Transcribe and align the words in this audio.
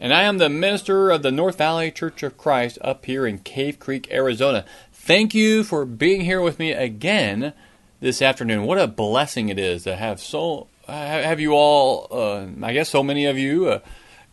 and 0.00 0.14
I 0.14 0.22
am 0.22 0.38
the 0.38 0.48
minister 0.48 1.10
of 1.10 1.22
the 1.22 1.32
North 1.32 1.58
Valley 1.58 1.90
Church 1.90 2.22
of 2.22 2.38
Christ 2.38 2.78
up 2.82 3.04
here 3.04 3.26
in 3.26 3.38
Cave 3.38 3.78
Creek, 3.78 4.08
Arizona. 4.10 4.64
Thank 4.92 5.34
you 5.34 5.64
for 5.64 5.84
being 5.84 6.20
here 6.20 6.40
with 6.40 6.58
me 6.58 6.72
again 6.72 7.52
this 8.00 8.22
afternoon. 8.22 8.64
What 8.64 8.78
a 8.78 8.86
blessing 8.86 9.48
it 9.48 9.58
is 9.58 9.84
to 9.84 9.96
have 9.96 10.20
so 10.20 10.68
have 10.86 11.40
you 11.40 11.52
all. 11.52 12.06
Uh, 12.10 12.46
I 12.62 12.72
guess 12.72 12.88
so 12.88 13.02
many 13.02 13.26
of 13.26 13.36
you 13.36 13.68
uh, 13.68 13.80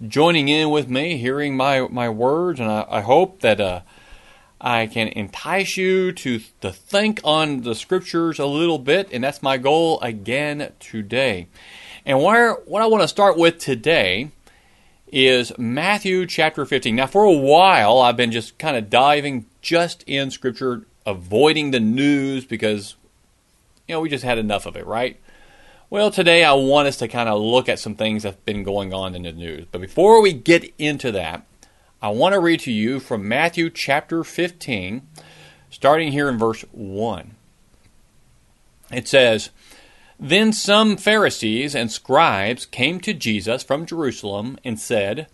joining 0.08 0.50
in 0.50 0.70
with 0.70 0.88
me, 0.88 1.18
hearing 1.18 1.58
my 1.58 1.88
my 1.88 2.10
words, 2.10 2.60
and 2.60 2.70
I, 2.70 2.86
I 2.90 3.02
hope 3.02 3.42
that 3.42 3.60
uh, 3.60 3.82
I 4.62 4.88
can 4.88 5.08
entice 5.10 5.78
you 5.78 6.12
to 6.12 6.42
to 6.62 6.72
think 6.72 7.22
on 7.24 7.62
the 7.62 7.74
scriptures 7.74 8.38
a 8.38 8.46
little 8.46 8.80
bit, 8.80 9.10
and 9.12 9.24
that's 9.24 9.42
my 9.42 9.58
goal 9.58 10.00
again 10.02 10.72
today. 10.80 11.48
And 12.06 12.22
where 12.22 12.54
what 12.54 12.84
I 12.84 12.86
want 12.86 13.02
to 13.02 13.08
start 13.08 13.38
with 13.38 13.58
today 13.58 14.32
is 15.16 15.58
Matthew 15.58 16.26
chapter 16.26 16.66
15. 16.66 16.94
Now, 16.94 17.08
for 17.08 17.24
a 17.24 17.32
while, 17.32 18.00
I've 18.00 18.18
been 18.18 18.34
just 18.34 18.58
kind 18.58 18.76
of 18.76 18.90
diving 18.90 19.46
just 19.62 20.04
in 20.06 20.30
Scripture, 20.30 20.86
avoiding 21.06 21.72
the 21.72 21.80
news 21.80 22.44
because, 22.44 22.98
you 23.88 23.96
know, 23.96 24.02
we 24.02 24.10
just 24.10 24.26
had 24.26 24.38
enough 24.38 24.66
of 24.66 24.76
it, 24.76 24.86
right? 24.86 25.18
Well, 25.90 26.12
today 26.12 26.44
I 26.44 26.52
want 26.52 26.90
us 26.90 26.98
to 26.98 27.08
kind 27.08 27.30
of 27.30 27.40
look 27.40 27.70
at 27.70 27.80
some 27.80 27.96
things 27.96 28.24
that 28.24 28.32
have 28.32 28.46
been 28.46 28.64
going 28.64 28.94
on 28.94 29.16
in 29.16 29.22
the 29.22 29.32
news. 29.32 29.66
But 29.72 29.80
before 29.80 30.22
we 30.22 30.34
get 30.34 30.74
into 30.78 31.14
that, 31.14 31.48
I 32.02 32.10
want 32.10 32.34
to 32.34 32.40
read 32.42 32.60
to 32.62 32.72
you 32.72 33.00
from 33.00 33.26
Matthew 33.26 33.70
chapter 33.70 34.22
15, 34.22 35.02
starting 35.70 36.12
here 36.12 36.28
in 36.28 36.38
verse 36.38 36.66
1. 36.74 37.36
It 38.92 39.08
says, 39.08 39.50
then 40.20 40.54
some 40.54 40.96
Pharisees 40.98 41.76
and 41.76 41.92
scribes 41.92 42.66
came 42.66 43.00
to 43.02 43.14
Jesus 43.14 43.64
from 43.64 43.86
Jerusalem 43.86 44.58
and 44.64 44.80
said, 44.80 45.28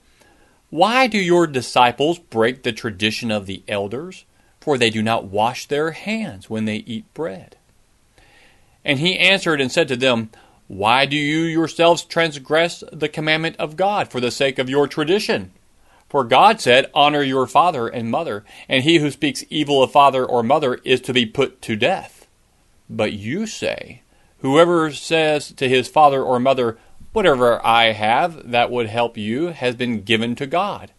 Why 0.69 1.07
do 1.07 1.19
your 1.19 1.45
disciples 1.45 2.17
break 2.17 2.63
the 2.63 2.71
tradition 2.71 3.29
of 3.29 3.45
the 3.45 3.63
elders? 3.67 4.25
For 4.59 4.77
they 4.77 4.89
do 4.89 5.01
not 5.01 5.25
wash 5.25 5.67
their 5.67 5.91
hands 5.91 6.49
when 6.49 6.65
they 6.65 6.77
eat 6.77 7.11
bread. 7.13 7.57
And 8.83 8.99
he 8.99 9.17
answered 9.17 9.61
and 9.61 9.71
said 9.71 9.87
to 9.89 9.95
them, 9.95 10.31
Why 10.67 11.05
do 11.05 11.15
you 11.15 11.41
yourselves 11.41 12.03
transgress 12.03 12.83
the 12.91 13.09
commandment 13.09 13.57
of 13.57 13.75
God 13.75 14.09
for 14.09 14.19
the 14.19 14.31
sake 14.31 14.57
of 14.57 14.69
your 14.69 14.87
tradition? 14.87 15.51
For 16.09 16.23
God 16.23 16.59
said, 16.59 16.91
Honor 16.93 17.23
your 17.23 17.47
father 17.47 17.87
and 17.87 18.11
mother, 18.11 18.43
and 18.67 18.83
he 18.83 18.97
who 18.97 19.11
speaks 19.11 19.45
evil 19.49 19.81
of 19.81 19.91
father 19.91 20.25
or 20.25 20.43
mother 20.43 20.75
is 20.83 21.01
to 21.01 21.13
be 21.13 21.25
put 21.25 21.61
to 21.63 21.75
death. 21.75 22.27
But 22.89 23.13
you 23.13 23.47
say, 23.47 24.01
Whoever 24.41 24.91
says 24.91 25.51
to 25.53 25.69
his 25.69 25.87
father 25.87 26.23
or 26.23 26.39
mother, 26.39 26.77
Whatever 27.13 27.63
I 27.65 27.91
have 27.91 28.51
that 28.51 28.71
would 28.71 28.87
help 28.87 29.17
you 29.17 29.47
has 29.47 29.75
been 29.75 30.01
given 30.01 30.33
to 30.35 30.47
God. 30.47 30.91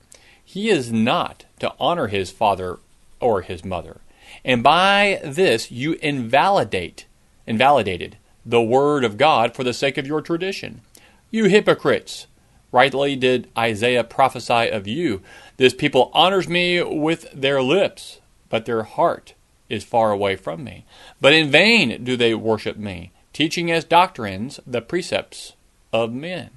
He 0.45 0.69
is 0.69 0.93
not 0.93 1.47
to 1.59 1.73
honor 1.81 2.09
his 2.09 2.31
father 2.31 2.79
or 3.19 3.41
his 3.41 3.65
mother. 3.65 4.03
And 4.45 4.63
by 4.63 5.21
this 5.25 5.71
you 5.71 5.95
invalidate, 5.95 7.07
invalidated 7.47 8.19
the 8.45 8.61
word 8.61 9.05
of 9.05 9.17
God 9.17 9.55
for 9.55 9.65
the 9.65 9.73
sake 9.73 9.97
of 9.97 10.07
your 10.07 10.21
tradition. 10.21 10.83
You 11.31 11.45
hypocrites! 11.45 12.27
Rightly 12.71 13.17
did 13.17 13.49
Isaiah 13.57 14.05
prophesy 14.05 14.69
of 14.69 14.87
you. 14.87 15.23
This 15.57 15.75
people 15.75 16.11
honors 16.15 16.49
me 16.49 16.83
with 16.83 17.31
their 17.33 17.63
lips, 17.63 18.21
but 18.49 18.67
their 18.67 18.83
heart 18.83 19.35
is 19.69 19.85
far 19.85 20.11
away 20.11 20.37
from 20.37 20.63
me. 20.63 20.85
But 21.21 21.33
in 21.33 21.51
vain 21.51 22.05
do 22.05 22.17
they 22.17 22.35
worship 22.35 22.77
me 22.77 23.12
teaching 23.33 23.71
as 23.71 23.85
doctrines 23.85 24.61
the 24.67 24.83
precepts 24.83 25.55
of 25.93 26.13
men. 26.13 26.51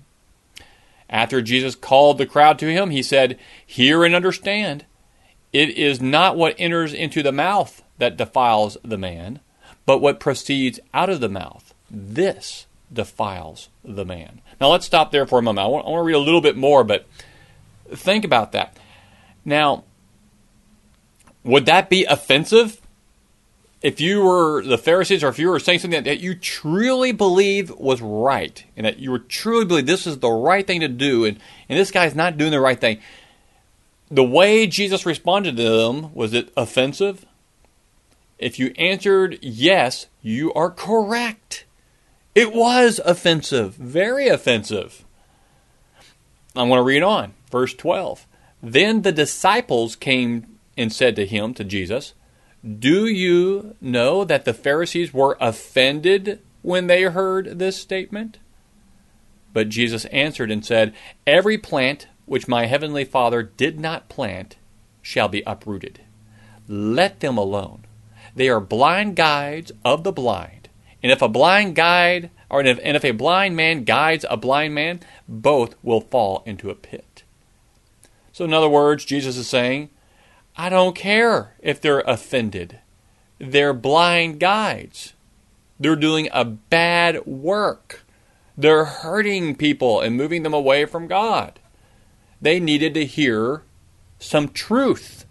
After 1.10 1.42
Jesus 1.42 1.76
called 1.76 2.18
the 2.18 2.26
crowd 2.26 2.58
to 2.60 2.72
him, 2.72 2.90
he 2.90 3.04
said, 3.04 3.40
Hear 3.66 4.04
and 4.04 4.16
understand. 4.16 4.86
It 5.54 5.70
is 5.70 6.02
not 6.02 6.36
what 6.36 6.56
enters 6.58 6.94
into 6.94 7.24
the 7.24 7.32
mouth 7.32 7.84
that 7.98 8.18
defiles 8.18 8.78
the 8.84 8.98
man, 8.98 9.40
but 9.86 10.00
what 10.00 10.20
proceeds 10.20 10.80
out 10.94 11.10
of 11.10 11.22
the 11.22 11.30
mouth. 11.30 11.74
This 11.90 12.66
defiles 12.92 13.70
the 13.84 14.06
man. 14.06 14.42
Now 14.60 14.70
let's 14.70 14.86
stop 14.86 15.12
there 15.12 15.26
for 15.26 15.40
a 15.40 15.42
moment. 15.42 15.66
I 15.66 15.70
want, 15.70 15.86
I 15.86 15.90
want 15.90 16.02
to 16.02 16.08
read 16.08 16.16
a 16.16 16.20
little 16.20 16.42
bit 16.42 16.58
more, 16.58 16.84
but 16.84 17.08
think 17.90 18.26
about 18.26 18.52
that. 18.54 18.78
Now, 19.44 19.84
would 21.44 21.68
that 21.68 21.90
be 21.90 22.06
offensive 22.06 22.82
if 23.86 24.02
you 24.02 24.24
were 24.24 24.64
the 24.64 24.80
Pharisees 24.80 25.24
or 25.24 25.28
if 25.28 25.38
you 25.38 25.48
were 25.48 25.60
saying 25.60 25.78
something 25.78 26.06
that, 26.06 26.20
you 26.20 26.34
truly 26.34 27.12
believe 27.12 27.70
was 27.70 28.02
right 28.02 28.66
and 28.76 28.84
that 28.84 28.98
you 28.98 29.12
were 29.12 29.20
truly 29.20 29.64
believe 29.64 29.86
this 29.86 30.08
is 30.08 30.18
the 30.18 30.32
right 30.32 30.66
thing 30.66 30.80
to 30.80 30.88
do 30.88 31.24
and, 31.24 31.40
and 31.70 31.78
this 31.78 31.92
guy's 31.92 32.16
not 32.16 32.36
doing 32.36 32.50
the 32.50 32.60
right 32.60 32.82
thing, 32.82 33.00
the 34.10 34.24
way 34.24 34.66
Jesus 34.66 35.06
responded 35.06 35.56
to 35.58 35.70
them, 35.70 36.12
was 36.16 36.34
it 36.34 36.52
offensive? 36.58 37.28
If 38.40 38.58
you 38.58 38.74
answered 38.76 39.38
yes, 39.44 40.08
you 40.24 40.52
are 40.54 40.72
correct. 40.72 41.66
It 42.34 42.56
was 42.56 43.00
offensive, 43.06 43.76
very 43.76 44.28
offensive. 44.30 45.06
I 46.56 46.64
want 46.64 46.80
to 46.80 46.84
read 46.84 47.04
on. 47.04 47.36
Verse 47.52 47.76
12. 47.76 48.26
Then 48.64 49.04
the 49.04 49.12
disciples 49.12 49.96
came 49.96 50.58
and 50.76 50.92
said 50.92 51.16
to 51.18 51.28
him, 51.28 51.54
to 51.54 51.64
Jesus, 51.64 52.16
do 52.66 53.06
you 53.06 53.76
know 53.80 54.24
that 54.24 54.46
the 54.46 54.54
Pharisees 54.54 55.14
were 55.14 55.38
offended 55.40 56.42
when 56.64 56.88
they 56.88 57.04
heard 57.04 57.60
this 57.60 57.78
statement? 57.78 58.40
But 59.54 59.70
Jesus 59.70 60.06
answered 60.06 60.50
and 60.50 60.66
said, 60.66 60.94
Every 61.28 61.58
plant 61.58 62.08
which 62.26 62.48
my 62.48 62.66
heavenly 62.66 63.06
Father 63.06 63.44
did 63.44 63.80
not 63.80 64.10
plant 64.10 64.58
shall 65.02 65.28
be 65.28 65.44
uprooted. 65.46 66.02
Let 66.68 67.20
them 67.20 67.38
alone. 67.38 67.86
They 68.36 68.50
are 68.50 68.60
blind 68.60 69.16
guides 69.16 69.72
of 69.84 70.04
the 70.04 70.12
blind. 70.12 70.68
And 71.04 71.12
if 71.12 71.22
a 71.22 71.30
blind 71.30 71.76
guide, 71.76 72.32
or 72.50 72.62
if, 72.62 72.80
and 72.84 72.98
if 72.98 73.06
a 73.06 73.12
blind 73.12 73.56
man 73.56 73.84
guides 73.84 74.26
a 74.28 74.38
blind 74.38 74.74
man, 74.74 75.02
both 75.28 75.76
will 75.84 76.02
fall 76.02 76.42
into 76.48 76.72
a 76.72 76.76
pit. 76.76 77.24
So, 78.34 78.44
in 78.44 78.54
other 78.54 78.68
words, 78.68 79.06
Jesus 79.06 79.38
is 79.38 79.48
saying, 79.48 79.92
I 80.58 80.70
don't 80.70 80.96
care 80.96 81.56
if 81.60 81.82
they're 81.82 82.00
offended. 82.02 82.80
They're 83.40 83.74
blind 83.74 84.40
guides. 84.40 85.14
They're 85.80 85.96
doing 85.96 86.30
a 86.32 86.46
bad 86.46 87.26
work. 87.26 88.04
They're 88.58 88.86
hurting 88.86 89.56
people 89.56 90.00
and 90.00 90.16
moving 90.16 90.44
them 90.44 90.54
away 90.54 90.86
from 90.86 91.08
God. 91.08 91.60
They 92.42 92.60
needed 92.60 92.94
to 92.94 93.06
hear 93.06 93.64
some 94.20 94.50
truth. 94.50 95.26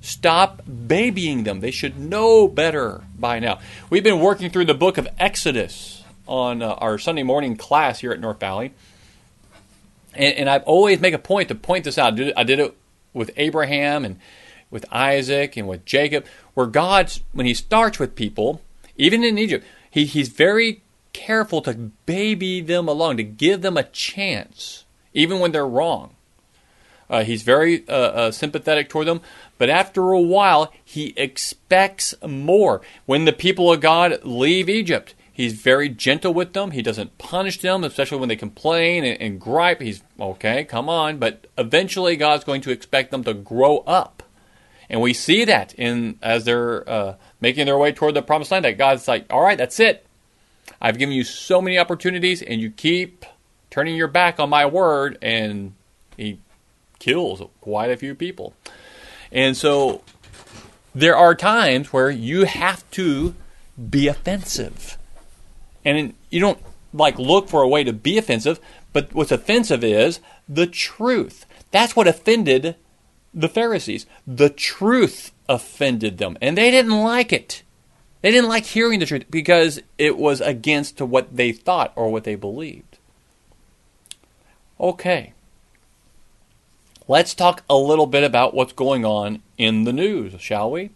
Stop 0.00 0.62
babying 0.66 1.44
them. 1.44 1.60
They 1.60 1.70
should 1.70 1.98
know 1.98 2.48
better 2.48 3.04
by 3.18 3.38
now. 3.38 3.60
We've 3.90 4.04
been 4.04 4.20
working 4.20 4.50
through 4.50 4.64
the 4.66 4.74
book 4.74 4.98
of 4.98 5.08
Exodus 5.18 6.02
on 6.26 6.62
uh, 6.62 6.74
our 6.74 6.98
Sunday 6.98 7.22
morning 7.22 7.56
class 7.56 8.00
here 8.00 8.12
at 8.12 8.20
North 8.20 8.40
Valley. 8.40 8.72
And, 10.14 10.34
and 10.34 10.50
I 10.50 10.58
always 10.58 11.00
make 11.00 11.14
a 11.14 11.18
point 11.18 11.48
to 11.48 11.54
point 11.54 11.84
this 11.84 11.98
out. 11.98 12.14
I 12.14 12.16
did, 12.16 12.34
I 12.36 12.42
did 12.42 12.58
it 12.58 12.76
with 13.12 13.30
Abraham 13.36 14.04
and 14.04 14.18
with 14.70 14.84
Isaac 14.90 15.56
and 15.56 15.68
with 15.68 15.84
Jacob, 15.84 16.26
where 16.54 16.66
God, 16.66 17.12
when 17.32 17.46
He 17.46 17.54
starts 17.54 17.98
with 17.98 18.16
people, 18.16 18.60
even 18.96 19.24
in 19.24 19.38
Egypt, 19.38 19.64
he, 19.90 20.04
He's 20.04 20.28
very 20.28 20.82
careful 21.12 21.62
to 21.62 21.72
baby 22.04 22.60
them 22.60 22.88
along, 22.88 23.16
to 23.16 23.22
give 23.24 23.62
them 23.62 23.76
a 23.76 23.82
chance, 23.82 24.84
even 25.14 25.40
when 25.40 25.52
they're 25.52 25.66
wrong. 25.66 26.14
Uh, 27.08 27.24
he's 27.24 27.42
very 27.42 27.88
uh, 27.88 27.92
uh, 27.92 28.30
sympathetic 28.30 28.88
toward 28.88 29.06
them, 29.06 29.20
but 29.58 29.70
after 29.70 30.10
a 30.10 30.20
while, 30.20 30.72
he 30.84 31.14
expects 31.16 32.14
more. 32.26 32.82
When 33.06 33.24
the 33.24 33.32
people 33.32 33.72
of 33.72 33.80
God 33.80 34.18
leave 34.24 34.68
Egypt, 34.68 35.14
he's 35.32 35.54
very 35.54 35.88
gentle 35.88 36.34
with 36.34 36.52
them. 36.52 36.72
He 36.72 36.82
doesn't 36.82 37.16
punish 37.16 37.60
them, 37.60 37.84
especially 37.84 38.18
when 38.18 38.28
they 38.28 38.36
complain 38.36 39.04
and, 39.04 39.20
and 39.20 39.40
gripe. 39.40 39.80
He's 39.80 40.02
okay, 40.18 40.64
come 40.64 40.88
on, 40.88 41.18
but 41.18 41.46
eventually, 41.56 42.16
God's 42.16 42.44
going 42.44 42.60
to 42.62 42.72
expect 42.72 43.12
them 43.12 43.22
to 43.24 43.34
grow 43.34 43.78
up, 43.86 44.15
and 44.88 45.00
we 45.00 45.12
see 45.12 45.44
that 45.44 45.74
in 45.74 46.18
as 46.22 46.44
they're 46.44 46.88
uh, 46.88 47.16
making 47.40 47.66
their 47.66 47.78
way 47.78 47.92
toward 47.92 48.14
the 48.14 48.22
promised 48.22 48.50
land. 48.50 48.64
That 48.64 48.78
God's 48.78 49.08
like, 49.08 49.26
all 49.30 49.42
right, 49.42 49.58
that's 49.58 49.80
it. 49.80 50.06
I've 50.80 50.98
given 50.98 51.14
you 51.14 51.24
so 51.24 51.60
many 51.60 51.78
opportunities, 51.78 52.42
and 52.42 52.60
you 52.60 52.70
keep 52.70 53.24
turning 53.70 53.96
your 53.96 54.08
back 54.08 54.38
on 54.38 54.50
my 54.50 54.66
word, 54.66 55.18
and 55.22 55.74
he 56.16 56.40
kills 56.98 57.42
quite 57.60 57.90
a 57.90 57.96
few 57.96 58.14
people. 58.14 58.54
And 59.32 59.56
so 59.56 60.02
there 60.94 61.16
are 61.16 61.34
times 61.34 61.92
where 61.92 62.10
you 62.10 62.44
have 62.44 62.88
to 62.92 63.34
be 63.90 64.08
offensive. 64.08 64.98
And 65.84 66.14
you 66.30 66.40
don't 66.40 66.58
like 66.92 67.18
look 67.18 67.48
for 67.48 67.62
a 67.62 67.68
way 67.68 67.84
to 67.84 67.92
be 67.92 68.18
offensive, 68.18 68.60
but 68.92 69.12
what's 69.14 69.32
offensive 69.32 69.84
is 69.84 70.20
the 70.48 70.66
truth. 70.66 71.44
That's 71.70 71.94
what 71.94 72.08
offended 72.08 72.76
the 73.36 73.48
Pharisees. 73.48 74.06
The 74.26 74.50
truth 74.50 75.32
offended 75.48 76.18
them, 76.18 76.36
and 76.40 76.58
they 76.58 76.70
didn't 76.70 76.98
like 76.98 77.32
it. 77.32 77.62
They 78.22 78.30
didn't 78.30 78.48
like 78.48 78.64
hearing 78.64 78.98
the 78.98 79.06
truth 79.06 79.26
because 79.30 79.80
it 79.98 80.16
was 80.16 80.40
against 80.40 81.00
what 81.00 81.36
they 81.36 81.52
thought 81.52 81.92
or 81.94 82.10
what 82.10 82.24
they 82.24 82.34
believed. 82.34 82.98
Okay. 84.80 85.32
Let's 87.06 87.34
talk 87.34 87.62
a 87.70 87.76
little 87.76 88.06
bit 88.06 88.24
about 88.24 88.54
what's 88.54 88.72
going 88.72 89.04
on 89.04 89.42
in 89.56 89.84
the 89.84 89.92
news, 89.92 90.40
shall 90.40 90.72
we? 90.72 90.90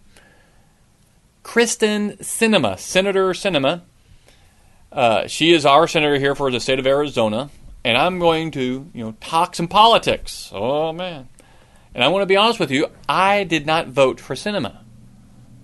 Kyrsten 1.45 2.19
Sinema, 2.19 2.79
Senator 2.79 3.29
Sinema, 3.29 3.83
uh, 4.93 5.27
she 5.29 5.53
is 5.53 5.65
our 5.65 5.87
senator 5.87 6.19
here 6.19 6.35
for 6.35 6.51
the 6.51 6.61
state 6.61 6.79
of 6.79 6.87
Arizona, 6.87 7.51
and 7.85 7.97
I'm 7.97 8.19
going 8.19 8.51
to, 8.53 8.91
you 8.93 9.05
know, 9.05 9.15
talk 9.21 9.55
some 9.55 9.69
politics. 9.69 10.51
Oh 10.53 10.93
man! 10.93 11.29
And 11.95 12.05
I 12.05 12.09
want 12.09 12.23
to 12.23 12.27
be 12.27 12.37
honest 12.37 12.61
with 12.61 12.71
you, 12.71 12.87
I 13.09 13.45
did 13.45 13.67
not 13.67 13.89
vote 13.89 14.21
for 14.21 14.35
Sinema. 14.35 14.79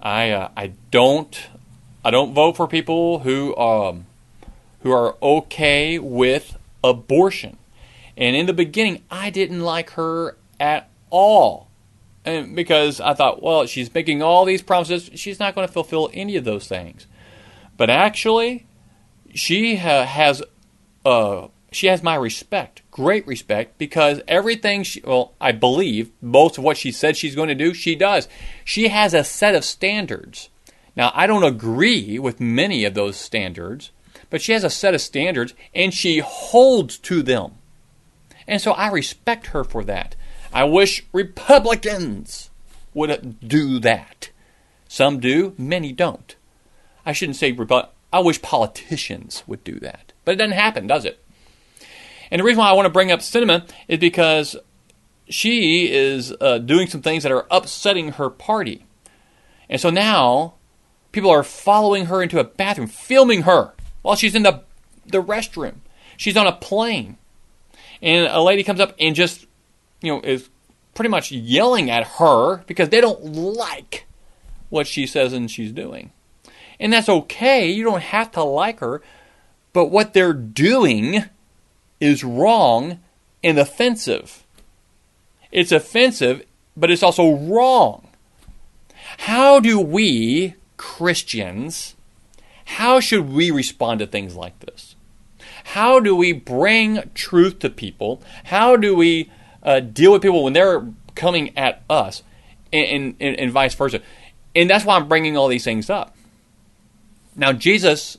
I 0.03 0.31
uh, 0.31 0.51
I 0.57 0.73
don't 0.91 1.49
I 2.05 2.11
don't 2.11 2.35
vote 2.35 2.57
for 2.57 2.67
people 2.67 3.21
who 3.21 3.57
um, 3.57 4.07
who 4.81 4.91
are 4.91 5.17
okay 5.23 5.99
with 5.99 6.59
abortion. 6.83 7.57
And 8.17 8.35
in 8.35 8.47
the 8.47 8.53
beginning, 8.53 9.03
I 9.11 9.31
didn't 9.31 9.61
like 9.61 9.91
her 9.91 10.37
at 10.59 10.89
all. 11.11 11.69
And 12.25 12.57
because 12.57 13.01
I 13.01 13.15
thought, 13.15 13.43
well, 13.43 13.67
she's 13.67 13.93
making 13.93 14.23
all 14.23 14.45
these 14.45 14.63
promises, 14.63 15.11
she's 15.15 15.39
not 15.39 15.55
going 15.55 15.67
to 15.67 15.73
fulfill 15.73 16.11
any 16.13 16.37
of 16.37 16.45
those 16.45 16.67
things. 16.67 17.07
But 17.77 17.91
actually, 17.91 18.67
she 19.35 19.77
ha- 19.77 20.05
has 20.05 20.43
uh, 21.05 21.49
she 21.77 21.89
has 21.89 22.03
my 22.03 22.15
respect, 22.15 22.81
great 22.91 23.27
respect, 23.27 23.77
because 23.77 24.23
everything 24.27 24.83
she, 24.83 25.03
well, 25.03 25.35
I 25.39 25.53
believe 25.53 26.11
most 26.23 26.57
of 26.57 26.65
what 26.65 26.79
she 26.79 26.91
said 26.91 27.19
she's 27.19 27.35
going 27.35 27.51
to 27.51 27.55
do, 27.55 27.75
she 27.75 27.95
does. 27.95 28.29
She 28.65 28.89
has 28.89 29.13
a 29.13 29.23
set 29.23 29.55
of 29.55 29.63
standards. 29.63 30.49
Now, 30.97 31.13
I 31.15 31.27
don't 31.27 31.45
agree 31.45 32.19
with 32.19 32.41
many 32.41 32.85
of 32.87 32.95
those 32.95 33.19
standards, 33.19 33.91
but 34.31 34.41
she 34.41 34.53
has 34.53 34.65
a 34.65 34.71
set 34.71 34.95
of 34.95 35.03
standards 35.03 35.53
and 35.75 35.93
she 35.93 36.21
holds 36.21 36.97
to 37.01 37.23
them. 37.23 37.53
And 38.49 38.63
so 38.63 38.73
I 38.73 38.89
respect 38.89 39.49
her 39.49 39.63
for 39.63 39.85
that. 39.85 40.17
I 40.55 40.65
wish 40.65 41.05
Republicans 41.13 42.49
would 42.95 43.39
do 43.47 43.79
that. 43.81 44.31
Some 44.89 45.21
do, 45.21 45.55
many 45.59 45.93
don't. 45.93 46.35
I 47.05 47.13
shouldn't 47.13 47.37
say 47.37 47.53
Republicans. 47.53 47.93
I 48.11 48.21
wish 48.21 48.41
politicians 48.41 49.43
would 49.47 49.63
do 49.63 49.79
that. 49.81 50.15
But 50.25 50.33
it 50.33 50.39
doesn't 50.39 50.53
happen, 50.53 50.87
does 50.87 51.05
it? 51.05 51.23
And 52.31 52.41
the 52.41 52.45
reason 52.45 52.59
why 52.59 52.71
I 52.71 52.73
want 52.73 52.87
to 52.87 52.91
bring 52.91 53.13
up 53.13 53.21
Sinema 53.21 53.69
is 53.89 53.99
because 53.99 54.57
she 55.29 55.93
is 55.93 56.35
uh, 56.41 56.59
doing 56.59 56.89
some 56.89 57.03
things 57.03 57.23
that 57.23 57.33
are 57.33 57.47
upsetting 57.51 58.13
her 58.13 58.31
party. 58.31 58.87
And 59.69 59.81
so 59.81 59.91
now 59.91 60.55
people 61.13 61.31
are 61.31 61.43
following 61.43 62.07
her 62.07 62.23
into 62.23 62.39
a 62.39 62.45
bathroom, 62.45 62.89
filming 62.89 63.43
her 63.43 63.73
while 64.03 64.17
she's 64.17 64.35
in 64.35 64.43
the, 64.43 64.63
the 65.07 65.23
restroom. 65.23 65.77
She's 66.17 66.37
on 66.37 66.47
a 66.47 66.53
plane 66.53 67.19
and 68.03 68.27
a 68.27 68.41
lady 68.41 68.63
comes 68.63 68.81
up 68.81 68.95
and 68.99 69.15
just, 69.15 69.47
you 70.01 70.13
know, 70.13 70.21
is 70.21 70.49
pretty 70.95 71.09
much 71.09 71.31
yelling 71.31 71.91
at 71.91 72.07
her 72.19 72.59
because 72.67 72.89
they 72.89 73.01
don't 73.01 73.25
like 73.25 74.07
what 74.69 74.87
she 74.87 75.07
says 75.07 75.33
and 75.33 75.51
she's 75.51 75.73
doing. 75.73 76.13
And 76.79 76.93
that's 76.93 77.09
okay. 77.09 77.71
You 77.71 77.85
don't 77.85 78.03
have 78.03 78.33
to 78.33 78.43
like 78.43 78.81
her. 78.81 79.03
But 79.73 79.87
what 79.87 80.13
they're 80.13 80.33
doing 80.33 81.25
is 82.01 82.25
wrong 82.25 83.01
and 83.43 83.59
offensive. 83.59 84.45
It's 85.53 85.73
offensive, 85.73 86.45
but 86.77 86.91
it's 86.91 87.03
also 87.03 87.37
wrong. 87.37 88.09
How 89.19 89.61
do 89.61 89.81
we, 89.81 90.55
Christians, 90.77 91.95
how 92.65 93.01
should 93.01 93.31
we 93.31 93.51
respond 93.51 94.01
to 94.01 94.07
things 94.07 94.35
like 94.35 94.59
this? 94.61 94.97
How 95.65 96.01
do 96.01 96.15
we 96.15 96.33
bring 96.33 97.11
truth 97.15 97.61
to 97.61 97.71
people? 97.71 98.23
How 98.45 98.77
do 98.77 98.95
we 98.95 99.31
uh, 99.63 99.81
deal 99.81 100.13
with 100.13 100.23
people 100.23 100.45
when 100.45 100.53
they're 100.53 100.87
coming 101.15 101.57
at 101.57 101.83
us, 101.89 102.23
and, 102.73 103.17
and, 103.21 103.39
and 103.39 103.51
vice 103.53 103.75
versa? 103.75 104.01
And 104.55 104.69
that's 104.69 104.85
why 104.85 104.97
I'm 104.97 105.09
bringing 105.09 105.37
all 105.37 105.49
these 105.49 105.65
things 105.65 105.89
up. 105.91 106.17
Now, 107.35 107.53
Jesus, 107.53 108.19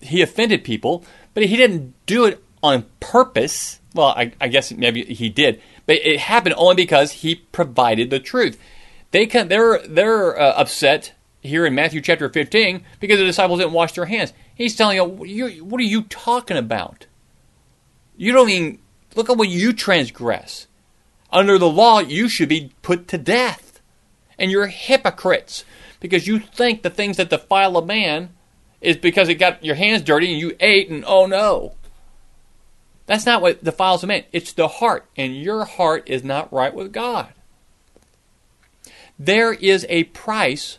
he 0.00 0.22
offended 0.22 0.64
people, 0.64 1.04
but 1.34 1.44
he 1.44 1.56
didn't 1.56 1.94
do 2.06 2.26
it 2.26 2.42
on 2.62 2.86
purpose. 3.00 3.80
Well, 3.94 4.08
I, 4.08 4.32
I 4.40 4.48
guess 4.48 4.72
maybe 4.72 5.04
he 5.04 5.28
did, 5.28 5.60
but 5.86 5.96
it 5.96 6.20
happened 6.20 6.54
only 6.56 6.76
because 6.76 7.12
he 7.12 7.34
provided 7.34 8.10
the 8.10 8.20
truth. 8.20 8.58
They 9.10 9.26
can, 9.26 9.48
they're 9.48 9.78
they're 9.86 10.40
uh, 10.40 10.52
upset 10.52 11.12
here 11.42 11.66
in 11.66 11.74
Matthew 11.74 12.00
chapter 12.00 12.28
15 12.28 12.84
because 13.00 13.18
the 13.18 13.24
disciples 13.24 13.58
didn't 13.58 13.72
wash 13.72 13.92
their 13.92 14.06
hands. 14.06 14.32
He's 14.54 14.76
telling 14.76 14.96
you, 14.96 15.64
what 15.64 15.80
are 15.80 15.84
you 15.84 16.02
talking 16.02 16.56
about? 16.56 17.06
You 18.16 18.32
don't 18.32 18.48
even, 18.48 18.78
look 19.16 19.28
at 19.28 19.36
what 19.36 19.48
you 19.48 19.72
transgress. 19.72 20.68
Under 21.30 21.58
the 21.58 21.68
law, 21.68 21.98
you 21.98 22.28
should 22.28 22.48
be 22.48 22.72
put 22.82 23.08
to 23.08 23.18
death. 23.18 23.80
And 24.38 24.50
you're 24.50 24.66
hypocrites 24.66 25.64
because 26.00 26.26
you 26.26 26.38
think 26.38 26.82
the 26.82 26.90
things 26.90 27.16
that 27.16 27.30
defile 27.30 27.76
a 27.76 27.84
man 27.84 28.30
is 28.80 28.96
because 28.96 29.28
it 29.28 29.36
got 29.36 29.64
your 29.64 29.76
hands 29.76 30.02
dirty 30.02 30.32
and 30.32 30.40
you 30.40 30.56
ate 30.60 30.90
and 30.90 31.04
oh 31.06 31.26
no. 31.26 31.74
That's 33.06 33.26
not 33.26 33.42
what 33.42 33.64
defiles 33.64 34.04
a 34.04 34.06
man. 34.06 34.24
It's 34.32 34.52
the 34.52 34.68
heart, 34.68 35.06
and 35.16 35.36
your 35.36 35.64
heart 35.64 36.04
is 36.06 36.22
not 36.22 36.52
right 36.52 36.74
with 36.74 36.92
God. 36.92 37.32
There 39.18 39.52
is 39.52 39.86
a 39.88 40.04
price 40.04 40.78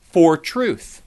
for 0.00 0.36
truth. 0.36 1.02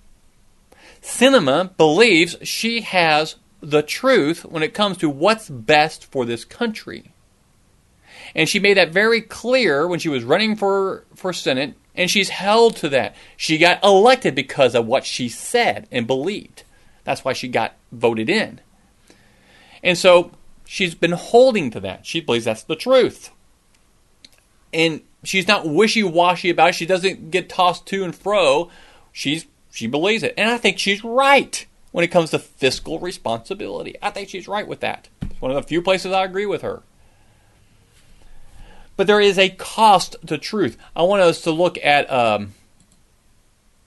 Sinema 1.02 1.76
believes 1.78 2.38
she 2.44 2.82
has 2.82 3.36
the 3.62 3.84
truth 3.84 4.46
when 4.46 4.64
it 4.64 4.74
comes 4.74 4.98
to 4.98 5.10
what's 5.10 5.50
best 5.50 6.06
for 6.06 6.26
this 6.26 6.46
country. 6.46 7.12
And 8.36 8.50
she 8.50 8.60
made 8.60 8.78
that 8.78 8.92
very 8.92 9.22
clear 9.22 9.88
when 9.88 10.00
she 10.00 10.10
was 10.10 10.24
running 10.24 10.56
for, 10.56 11.06
for 11.14 11.34
Senate, 11.34 11.76
and 11.96 12.10
she's 12.10 12.30
held 12.30 12.78
to 12.78 12.90
that. 12.90 13.16
She 13.38 13.58
got 13.58 13.84
elected 13.84 14.34
because 14.34 14.76
of 14.76 14.88
what 14.88 15.06
she 15.06 15.30
said 15.30 15.88
and 15.92 16.08
believed. 16.08 16.64
That's 17.04 17.24
why 17.24 17.34
she 17.34 17.48
got 17.48 17.76
voted 17.92 18.30
in. 18.30 18.60
And 19.84 19.98
so 19.98 20.32
she's 20.66 20.96
been 20.96 21.12
holding 21.12 21.72
to 21.72 21.80
that. 21.82 22.06
She 22.06 22.20
believes 22.20 22.46
that's 22.46 22.64
the 22.64 22.76
truth. 22.76 23.30
And 24.74 25.02
she's 25.24 25.48
not 25.48 25.68
wishy 25.68 26.04
washy 26.04 26.50
about 26.50 26.70
it. 26.70 26.76
She 26.76 26.86
doesn't 26.86 27.32
get 27.32 27.50
tossed 27.50 27.86
to 27.88 28.04
and 28.04 28.16
fro 28.16 28.70
she's 29.14 29.46
she 29.72 29.88
believes 29.88 30.22
it, 30.22 30.34
and 30.38 30.50
I 30.50 30.58
think 30.58 30.78
she's 30.78 31.04
right 31.04 31.66
when 31.92 32.04
it 32.04 32.10
comes 32.10 32.32
to 32.32 32.40
fiscal 32.40 33.00
responsibility. 33.00 33.96
I 34.02 34.10
think 34.10 34.30
she's 34.30 34.48
right 34.48 34.68
with 34.68 34.82
that. 34.82 35.08
It's 35.22 35.42
one 35.42 35.52
of 35.52 35.56
the 35.56 35.68
few 35.68 35.82
places 35.82 36.12
I 36.12 36.26
agree 36.26 36.46
with 36.46 36.62
her. 36.62 36.84
But 38.96 39.08
there 39.08 39.22
is 39.22 39.40
a 39.40 39.50
cost 39.50 40.16
to 40.28 40.38
truth. 40.38 40.78
I 40.96 41.04
want 41.04 41.22
us 41.22 41.42
to 41.42 41.52
look 41.52 41.78
at. 41.84 42.12
Um, 42.12 42.54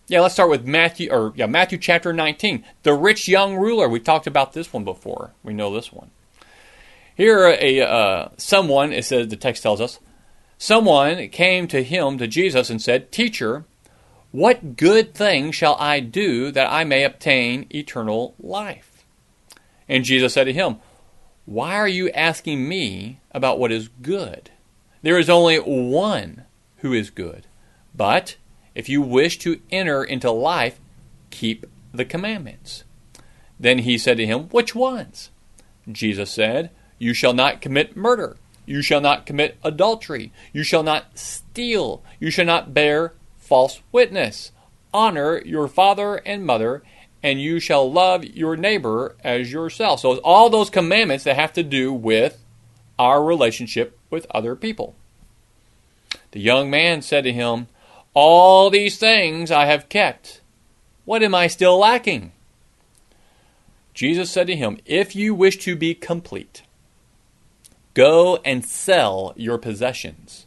yeah, 0.08 0.20
let's 0.20 0.34
start 0.34 0.50
with 0.50 0.64
Matthew 0.64 1.10
or 1.12 1.32
yeah 1.36 1.46
Matthew 1.46 1.78
chapter 1.78 2.12
19. 2.12 2.64
The 2.82 2.94
rich 2.94 3.28
young 3.28 3.56
ruler. 3.56 3.88
We 3.88 4.00
talked 4.00 4.26
about 4.26 4.52
this 4.52 4.72
one 4.72 4.84
before. 4.84 5.32
We 5.44 5.52
know 5.52 5.72
this 5.72 5.92
one. 5.92 6.10
Here, 7.16 7.48
a 7.48 7.80
uh, 7.80 8.28
someone 8.36 8.92
it 8.92 9.04
says 9.04 9.28
the 9.28 9.36
text 9.36 9.62
tells 9.62 9.80
us, 9.80 9.98
someone 10.58 11.28
came 11.28 11.66
to 11.68 11.82
him 11.82 12.18
to 12.18 12.26
Jesus 12.26 12.70
and 12.70 12.80
said, 12.80 13.10
"Teacher." 13.10 13.64
What 14.32 14.76
good 14.76 15.14
thing 15.14 15.50
shall 15.50 15.76
I 15.76 16.00
do 16.00 16.50
that 16.50 16.70
I 16.70 16.84
may 16.84 17.04
obtain 17.04 17.66
eternal 17.70 18.34
life? 18.38 19.06
And 19.88 20.04
Jesus 20.04 20.34
said 20.34 20.44
to 20.44 20.52
him, 20.52 20.76
Why 21.46 21.76
are 21.76 21.88
you 21.88 22.10
asking 22.10 22.68
me 22.68 23.20
about 23.30 23.58
what 23.58 23.72
is 23.72 23.88
good? 23.88 24.50
There 25.00 25.18
is 25.18 25.30
only 25.30 25.56
one 25.56 26.44
who 26.78 26.92
is 26.92 27.08
good. 27.08 27.46
But 27.94 28.36
if 28.74 28.88
you 28.88 29.00
wish 29.00 29.38
to 29.38 29.60
enter 29.70 30.04
into 30.04 30.30
life, 30.30 30.80
keep 31.30 31.64
the 31.94 32.04
commandments. 32.04 32.84
Then 33.58 33.78
he 33.78 33.96
said 33.96 34.18
to 34.18 34.26
him, 34.26 34.48
Which 34.48 34.74
ones? 34.74 35.30
Jesus 35.90 36.30
said, 36.30 36.70
You 36.98 37.14
shall 37.14 37.32
not 37.32 37.60
commit 37.60 37.96
murder. 37.96 38.36
You 38.64 38.82
shall 38.82 39.00
not 39.00 39.26
commit 39.26 39.58
adultery. 39.62 40.32
You 40.52 40.62
shall 40.62 40.82
not 40.82 41.18
steal. 41.18 42.02
You 42.18 42.30
shall 42.30 42.46
not 42.46 42.74
bear 42.74 43.12
false 43.38 43.80
witness. 43.92 44.52
Honor 44.92 45.40
your 45.44 45.68
father 45.68 46.16
and 46.16 46.44
mother, 46.44 46.82
and 47.22 47.40
you 47.40 47.60
shall 47.60 47.90
love 47.90 48.24
your 48.24 48.56
neighbor 48.56 49.14
as 49.22 49.52
yourself. 49.52 50.00
So, 50.00 50.16
all 50.18 50.50
those 50.50 50.70
commandments 50.70 51.24
that 51.24 51.36
have 51.36 51.52
to 51.54 51.62
do 51.62 51.92
with 51.92 52.42
our 52.98 53.22
relationship 53.22 53.98
with 54.10 54.26
other 54.30 54.56
people. 54.56 54.94
The 56.32 56.40
young 56.40 56.70
man 56.70 57.02
said 57.02 57.24
to 57.24 57.32
him, 57.32 57.68
All 58.14 58.70
these 58.70 58.98
things 58.98 59.50
I 59.50 59.66
have 59.66 59.88
kept. 59.88 60.40
What 61.04 61.22
am 61.22 61.34
I 61.34 61.46
still 61.46 61.78
lacking? 61.78 62.32
Jesus 63.94 64.30
said 64.30 64.46
to 64.48 64.56
him, 64.56 64.78
If 64.84 65.14
you 65.14 65.34
wish 65.34 65.58
to 65.58 65.76
be 65.76 65.94
complete, 65.94 66.62
go 67.96 68.36
and 68.44 68.62
sell 68.62 69.32
your 69.36 69.56
possessions 69.56 70.46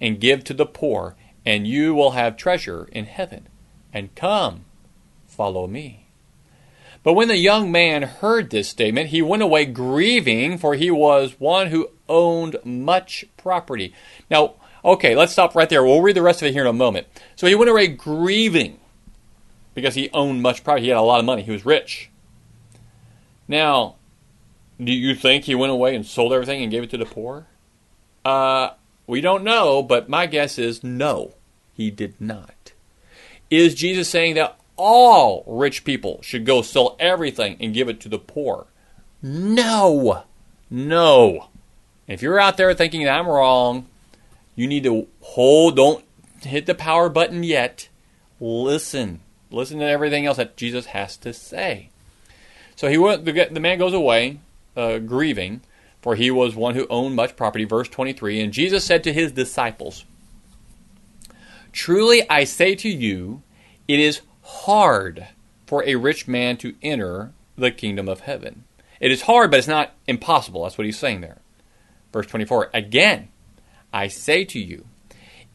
and 0.00 0.18
give 0.18 0.42
to 0.42 0.54
the 0.54 0.64
poor, 0.64 1.14
and 1.44 1.66
you 1.66 1.94
will 1.94 2.12
have 2.12 2.36
treasure 2.36 2.88
in 2.90 3.04
heaven. 3.04 3.46
And 3.92 4.14
come, 4.14 4.64
follow 5.26 5.66
me. 5.66 6.06
But 7.02 7.12
when 7.12 7.28
the 7.28 7.36
young 7.36 7.70
man 7.70 8.02
heard 8.02 8.48
this 8.48 8.70
statement, 8.70 9.10
he 9.10 9.20
went 9.20 9.42
away 9.42 9.66
grieving, 9.66 10.56
for 10.56 10.74
he 10.74 10.90
was 10.90 11.38
one 11.38 11.66
who 11.66 11.90
owned 12.08 12.56
much 12.64 13.26
property. 13.36 13.92
Now, 14.30 14.54
okay, 14.82 15.14
let's 15.14 15.32
stop 15.32 15.54
right 15.54 15.68
there. 15.68 15.84
We'll 15.84 16.00
read 16.00 16.16
the 16.16 16.22
rest 16.22 16.40
of 16.40 16.48
it 16.48 16.52
here 16.52 16.62
in 16.62 16.68
a 16.68 16.72
moment. 16.72 17.06
So 17.36 17.46
he 17.46 17.54
went 17.54 17.70
away 17.70 17.88
grieving 17.88 18.80
because 19.74 19.94
he 19.94 20.08
owned 20.14 20.40
much 20.40 20.64
property. 20.64 20.84
He 20.84 20.88
had 20.88 20.98
a 20.98 21.02
lot 21.02 21.20
of 21.20 21.26
money. 21.26 21.42
He 21.42 21.52
was 21.52 21.66
rich. 21.66 22.10
Now, 23.46 23.96
do 24.82 24.92
you 24.92 25.14
think 25.14 25.44
he 25.44 25.54
went 25.54 25.72
away 25.72 25.94
and 25.94 26.06
sold 26.06 26.32
everything 26.32 26.62
and 26.62 26.70
gave 26.70 26.84
it 26.84 26.90
to 26.90 26.96
the 26.96 27.04
poor? 27.04 27.46
Uh, 28.24 28.70
we 29.06 29.20
don't 29.20 29.42
know, 29.42 29.82
but 29.82 30.08
my 30.08 30.26
guess 30.26 30.58
is 30.58 30.84
no, 30.84 31.34
he 31.74 31.90
did 31.90 32.14
not. 32.20 32.72
Is 33.50 33.74
Jesus 33.74 34.08
saying 34.08 34.34
that 34.34 34.58
all 34.76 35.42
rich 35.46 35.84
people 35.84 36.20
should 36.22 36.44
go 36.44 36.62
sell 36.62 36.96
everything 37.00 37.56
and 37.60 37.74
give 37.74 37.88
it 37.88 38.00
to 38.00 38.08
the 38.08 38.18
poor? 38.18 38.66
No, 39.22 40.24
no. 40.70 41.48
If 42.06 42.22
you're 42.22 42.38
out 42.38 42.56
there 42.56 42.72
thinking 42.74 43.04
that 43.04 43.18
I'm 43.18 43.26
wrong, 43.26 43.86
you 44.54 44.66
need 44.66 44.84
to 44.84 45.08
hold, 45.20 45.76
don't 45.76 46.04
hit 46.42 46.66
the 46.66 46.74
power 46.74 47.08
button 47.08 47.42
yet. 47.42 47.88
Listen. 48.40 49.20
Listen 49.50 49.78
to 49.78 49.86
everything 49.86 50.26
else 50.26 50.36
that 50.36 50.56
Jesus 50.56 50.86
has 50.86 51.16
to 51.18 51.32
say. 51.32 51.88
So 52.76 52.88
he 52.88 52.98
went, 52.98 53.24
the, 53.24 53.48
the 53.50 53.60
man 53.60 53.78
goes 53.78 53.94
away 53.94 54.38
uh, 54.78 54.98
grieving, 54.98 55.60
for 56.00 56.14
he 56.14 56.30
was 56.30 56.54
one 56.54 56.74
who 56.74 56.86
owned 56.88 57.16
much 57.16 57.36
property. 57.36 57.64
Verse 57.64 57.88
23 57.88 58.40
And 58.40 58.52
Jesus 58.52 58.84
said 58.84 59.04
to 59.04 59.12
his 59.12 59.32
disciples, 59.32 60.04
Truly 61.72 62.28
I 62.30 62.44
say 62.44 62.74
to 62.76 62.88
you, 62.88 63.42
it 63.86 64.00
is 64.00 64.22
hard 64.42 65.28
for 65.66 65.84
a 65.84 65.96
rich 65.96 66.26
man 66.26 66.56
to 66.58 66.74
enter 66.82 67.32
the 67.56 67.70
kingdom 67.70 68.08
of 68.08 68.20
heaven. 68.20 68.64
It 69.00 69.10
is 69.10 69.22
hard, 69.22 69.50
but 69.50 69.58
it's 69.58 69.68
not 69.68 69.94
impossible. 70.06 70.62
That's 70.62 70.78
what 70.78 70.86
he's 70.86 70.98
saying 70.98 71.20
there. 71.20 71.38
Verse 72.12 72.26
24 72.26 72.70
Again, 72.72 73.28
I 73.92 74.08
say 74.08 74.44
to 74.46 74.58
you, 74.58 74.86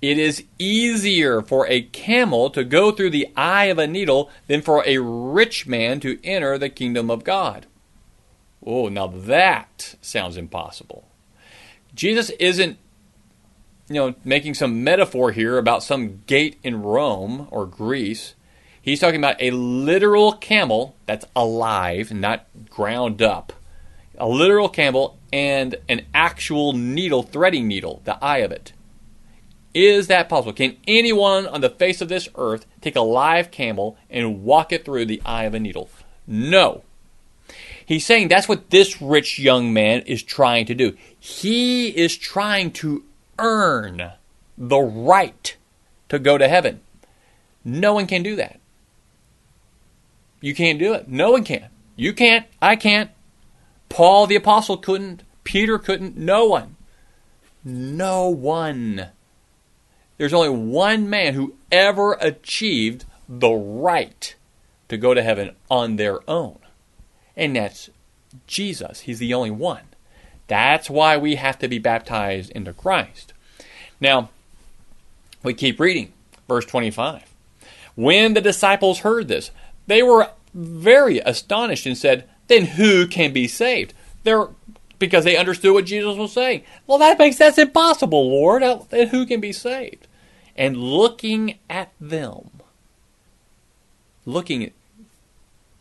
it 0.01 0.17
is 0.17 0.43
easier 0.59 1.41
for 1.41 1.65
a 1.67 1.81
camel 1.81 2.49
to 2.49 2.65
go 2.65 2.91
through 2.91 3.11
the 3.11 3.29
eye 3.37 3.65
of 3.65 3.77
a 3.77 3.87
needle 3.87 4.29
than 4.47 4.61
for 4.61 4.83
a 4.85 4.97
rich 4.97 5.65
man 5.65 6.01
to 6.01 6.19
enter 6.25 6.57
the 6.57 6.69
kingdom 6.69 7.09
of 7.09 7.23
God. 7.23 7.67
Oh, 8.65 8.87
now 8.87 9.07
that 9.07 9.95
sounds 10.01 10.37
impossible. 10.37 11.07
Jesus 11.93 12.29
isn't 12.31 12.77
you 13.89 13.95
know 13.95 14.15
making 14.23 14.53
some 14.53 14.83
metaphor 14.83 15.31
here 15.31 15.57
about 15.57 15.83
some 15.83 16.21
gate 16.25 16.57
in 16.63 16.81
Rome 16.81 17.47
or 17.51 17.65
Greece. 17.65 18.35
He's 18.81 18.99
talking 18.99 19.19
about 19.19 19.41
a 19.41 19.51
literal 19.51 20.33
camel 20.33 20.95
that's 21.05 21.25
alive, 21.35 22.11
not 22.11 22.45
ground 22.69 23.21
up. 23.21 23.53
A 24.17 24.27
literal 24.27 24.67
camel 24.67 25.17
and 25.31 25.75
an 25.87 26.05
actual 26.13 26.73
needle, 26.73 27.23
threading 27.23 27.67
needle, 27.67 28.01
the 28.03 28.21
eye 28.23 28.39
of 28.39 28.51
it. 28.51 28.73
Is 29.73 30.07
that 30.07 30.29
possible? 30.29 30.53
Can 30.53 30.77
anyone 30.85 31.47
on 31.47 31.61
the 31.61 31.69
face 31.69 32.01
of 32.01 32.09
this 32.09 32.27
earth 32.35 32.65
take 32.81 32.95
a 32.95 33.01
live 33.01 33.51
camel 33.51 33.97
and 34.09 34.43
walk 34.43 34.71
it 34.71 34.85
through 34.85 35.05
the 35.05 35.21
eye 35.25 35.45
of 35.45 35.53
a 35.53 35.59
needle? 35.59 35.89
No. 36.27 36.83
He's 37.85 38.05
saying 38.05 38.27
that's 38.27 38.47
what 38.47 38.69
this 38.69 39.01
rich 39.01 39.39
young 39.39 39.73
man 39.73 40.01
is 40.01 40.23
trying 40.23 40.65
to 40.67 40.75
do. 40.75 40.95
He 41.19 41.89
is 41.89 42.17
trying 42.17 42.71
to 42.73 43.03
earn 43.39 44.11
the 44.57 44.79
right 44.79 45.55
to 46.09 46.19
go 46.19 46.37
to 46.37 46.47
heaven. 46.47 46.81
No 47.63 47.93
one 47.93 48.07
can 48.07 48.23
do 48.23 48.35
that. 48.35 48.59
You 50.41 50.53
can't 50.53 50.79
do 50.79 50.93
it. 50.93 51.07
No 51.07 51.31
one 51.31 51.43
can. 51.43 51.69
You 51.95 52.13
can't. 52.13 52.45
I 52.61 52.75
can't. 52.75 53.11
Paul 53.89 54.27
the 54.27 54.35
apostle 54.35 54.77
couldn't. 54.77 55.23
Peter 55.43 55.77
couldn't. 55.77 56.17
No 56.17 56.45
one. 56.45 56.75
No 57.63 58.27
one. 58.27 59.09
There's 60.17 60.33
only 60.33 60.49
one 60.49 61.09
man 61.09 61.33
who 61.33 61.55
ever 61.71 62.13
achieved 62.13 63.05
the 63.27 63.51
right 63.51 64.35
to 64.89 64.97
go 64.97 65.13
to 65.13 65.23
heaven 65.23 65.55
on 65.69 65.95
their 65.95 66.19
own, 66.29 66.59
and 67.35 67.55
that's 67.55 67.89
Jesus. 68.47 69.01
He's 69.01 69.19
the 69.19 69.33
only 69.33 69.51
one. 69.51 69.83
That's 70.47 70.89
why 70.89 71.17
we 71.17 71.35
have 71.35 71.57
to 71.59 71.67
be 71.67 71.79
baptized 71.79 72.51
into 72.51 72.73
Christ. 72.73 73.33
Now, 73.99 74.29
we 75.41 75.53
keep 75.53 75.79
reading, 75.79 76.13
verse 76.47 76.65
25. 76.65 77.23
When 77.95 78.33
the 78.33 78.41
disciples 78.41 78.99
heard 78.99 79.27
this, 79.27 79.51
they 79.87 80.03
were 80.03 80.29
very 80.53 81.19
astonished 81.19 81.85
and 81.85 81.97
said, 81.97 82.29
Then 82.47 82.65
who 82.65 83.07
can 83.07 83.33
be 83.33 83.47
saved? 83.47 83.93
They're 84.23 84.49
because 84.99 85.25
they 85.25 85.35
understood 85.35 85.73
what 85.73 85.85
Jesus 85.85 86.15
was 86.15 86.31
saying. 86.31 86.63
Well, 86.87 86.97
that 86.99 87.19
makes 87.19 87.37
that's 87.37 87.57
impossible, 87.57 88.29
Lord. 88.29 88.63
Then 88.89 89.07
who 89.07 89.25
can 89.25 89.41
be 89.41 89.51
saved? 89.51 90.07
And 90.55 90.77
looking 90.77 91.59
at 91.69 91.91
them, 91.99 92.49
looking 94.25 94.63
at 94.63 94.71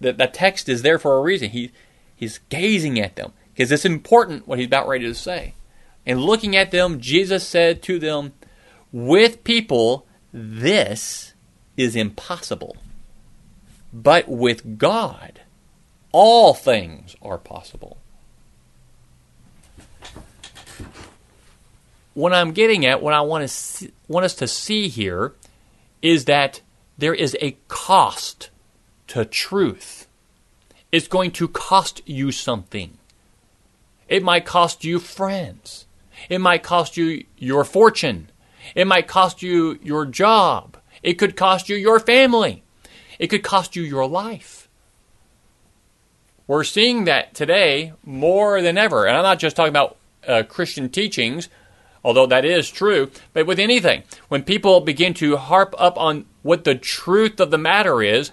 the, 0.03 0.13
the 0.13 0.27
text 0.27 0.69
is 0.69 0.83
there 0.83 0.99
for 0.99 1.17
a 1.17 1.23
reason. 1.23 1.51
He 1.51 1.73
he's 2.15 2.39
gazing 2.49 3.01
at 3.01 3.17
them 3.17 3.33
because 3.53 3.73
it's 3.73 3.85
important 3.85 4.47
what 4.47 4.59
he's 4.59 4.67
about 4.67 4.89
ready 4.89 5.05
to 5.05 5.15
say. 5.15 5.55
And 6.05 6.21
looking 6.21 6.57
at 6.57 6.71
them, 6.71 7.01
Jesus 7.01 7.47
said 7.47 7.83
to 7.85 7.99
them, 7.99 8.33
"With 8.93 9.45
people, 9.45 10.07
this 10.33 11.35
is 11.77 11.97
impossible, 11.97 12.77
but 13.93 14.29
with 14.29 14.79
God, 14.79 15.41
all 16.13 16.55
things 16.55 17.17
are 17.23 17.39
possible." 17.39 17.99
what 22.15 22.33
I'm 22.33 22.53
getting 22.53 22.85
at, 22.85 23.03
what 23.03 23.15
I 23.15 23.23
want 23.23 23.43
to 23.43 23.49
see, 23.49 23.91
want 24.09 24.25
us 24.25 24.35
to 24.37 24.47
see 24.47 24.89
here, 24.89 25.33
is 26.01 26.27
that 26.27 26.61
there 26.99 27.15
is 27.15 27.37
a 27.41 27.57
cost 27.69 28.51
to 29.13 29.27
truth. 29.27 30.07
It's 30.91 31.07
going 31.07 31.33
to 31.33 31.47
cost 31.47 32.01
you 32.07 32.33
something. 32.33 32.97
It 34.09 34.23
might 34.23 34.47
cost 34.47 34.85
you 34.85 34.99
friends. 34.99 35.85
It 36.31 36.39
might 36.39 36.63
cost 36.63 36.97
you 36.97 37.25
your 37.37 37.65
fortune. 37.65 38.31
It 38.75 38.87
might 38.87 39.07
cost 39.07 39.43
you 39.43 39.79
your 39.83 40.07
job. 40.07 40.79
It 41.03 41.15
could 41.15 41.37
cost 41.37 41.69
you 41.69 41.77
your 41.77 42.01
family. 42.01 42.63
It 43.19 43.27
could 43.27 43.43
cost 43.43 43.77
you 43.77 43.83
your 43.83 44.09
life. 44.09 44.67
We're 46.47 46.65
seeing 46.65 47.05
that 47.05 47.35
today 47.35 47.93
more 48.03 48.63
than 48.63 48.79
ever. 48.79 49.05
And 49.05 49.15
I'm 49.15 49.23
not 49.23 49.39
just 49.39 49.57
talking 49.57 49.73
about 49.73 49.99
uh, 50.27 50.43
Christian 50.49 50.89
teachings, 50.89 51.51
although 52.03 52.27
that 52.29 52.47
is 52.47 52.71
true. 52.71 53.11
But 53.35 53.47
with 53.47 53.59
anything, 53.59 54.05
when 54.29 54.43
people 54.43 54.81
begin 54.81 55.13
to 55.15 55.37
harp 55.37 55.75
up 55.77 55.99
on 55.99 56.25
what 56.41 56.65
the 56.65 56.75
truth 56.75 57.41
of 57.41 57.51
the 57.51 57.59
matter 57.59 58.03
is, 58.03 58.33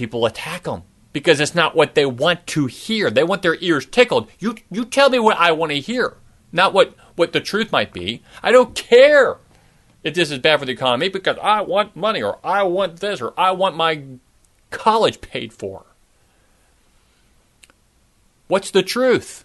people 0.00 0.24
attack 0.24 0.62
them 0.62 0.82
because 1.12 1.40
it's 1.40 1.54
not 1.54 1.76
what 1.76 1.94
they 1.94 2.06
want 2.06 2.46
to 2.46 2.64
hear. 2.66 3.10
They 3.10 3.22
want 3.22 3.42
their 3.42 3.58
ears 3.60 3.84
tickled. 3.84 4.30
You 4.38 4.56
you 4.70 4.86
tell 4.86 5.10
me 5.10 5.18
what 5.18 5.36
I 5.36 5.52
want 5.52 5.72
to 5.72 5.78
hear, 5.78 6.16
not 6.52 6.72
what 6.72 6.94
what 7.16 7.32
the 7.34 7.40
truth 7.40 7.70
might 7.70 7.92
be. 7.92 8.22
I 8.42 8.50
don't 8.50 8.74
care 8.74 9.36
if 10.02 10.14
this 10.14 10.30
is 10.30 10.38
bad 10.38 10.58
for 10.58 10.64
the 10.64 10.72
economy 10.72 11.10
because 11.10 11.36
I 11.42 11.60
want 11.60 11.94
money 11.94 12.22
or 12.22 12.38
I 12.42 12.62
want 12.62 13.00
this 13.00 13.20
or 13.20 13.34
I 13.38 13.50
want 13.50 13.76
my 13.76 14.02
college 14.70 15.20
paid 15.20 15.52
for. 15.52 15.84
What's 18.48 18.70
the 18.70 18.82
truth? 18.82 19.44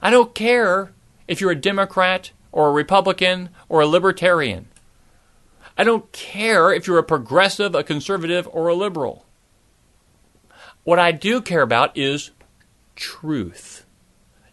I 0.00 0.10
don't 0.10 0.34
care 0.34 0.92
if 1.28 1.42
you're 1.42 1.50
a 1.50 1.54
Democrat 1.54 2.30
or 2.52 2.70
a 2.70 2.72
Republican 2.72 3.50
or 3.68 3.82
a 3.82 3.86
Libertarian. 3.86 4.68
I 5.80 5.82
don't 5.82 6.12
care 6.12 6.74
if 6.74 6.86
you're 6.86 6.98
a 6.98 7.02
progressive, 7.02 7.74
a 7.74 7.82
conservative, 7.82 8.46
or 8.52 8.68
a 8.68 8.74
liberal. 8.74 9.24
What 10.84 10.98
I 10.98 11.10
do 11.10 11.40
care 11.40 11.62
about 11.62 11.96
is 11.96 12.32
truth. 12.96 13.86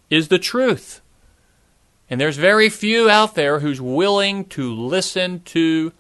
Is 0.10 0.30
the 0.30 0.40
truth. 0.40 1.02
And 2.10 2.22
there's 2.22 2.38
very 2.38 2.70
few 2.70 3.10
out 3.10 3.36
there 3.36 3.60
who's 3.60 3.82
willing 3.82 4.46
to 4.46 4.74
listen 4.74 5.42
to 5.48 5.92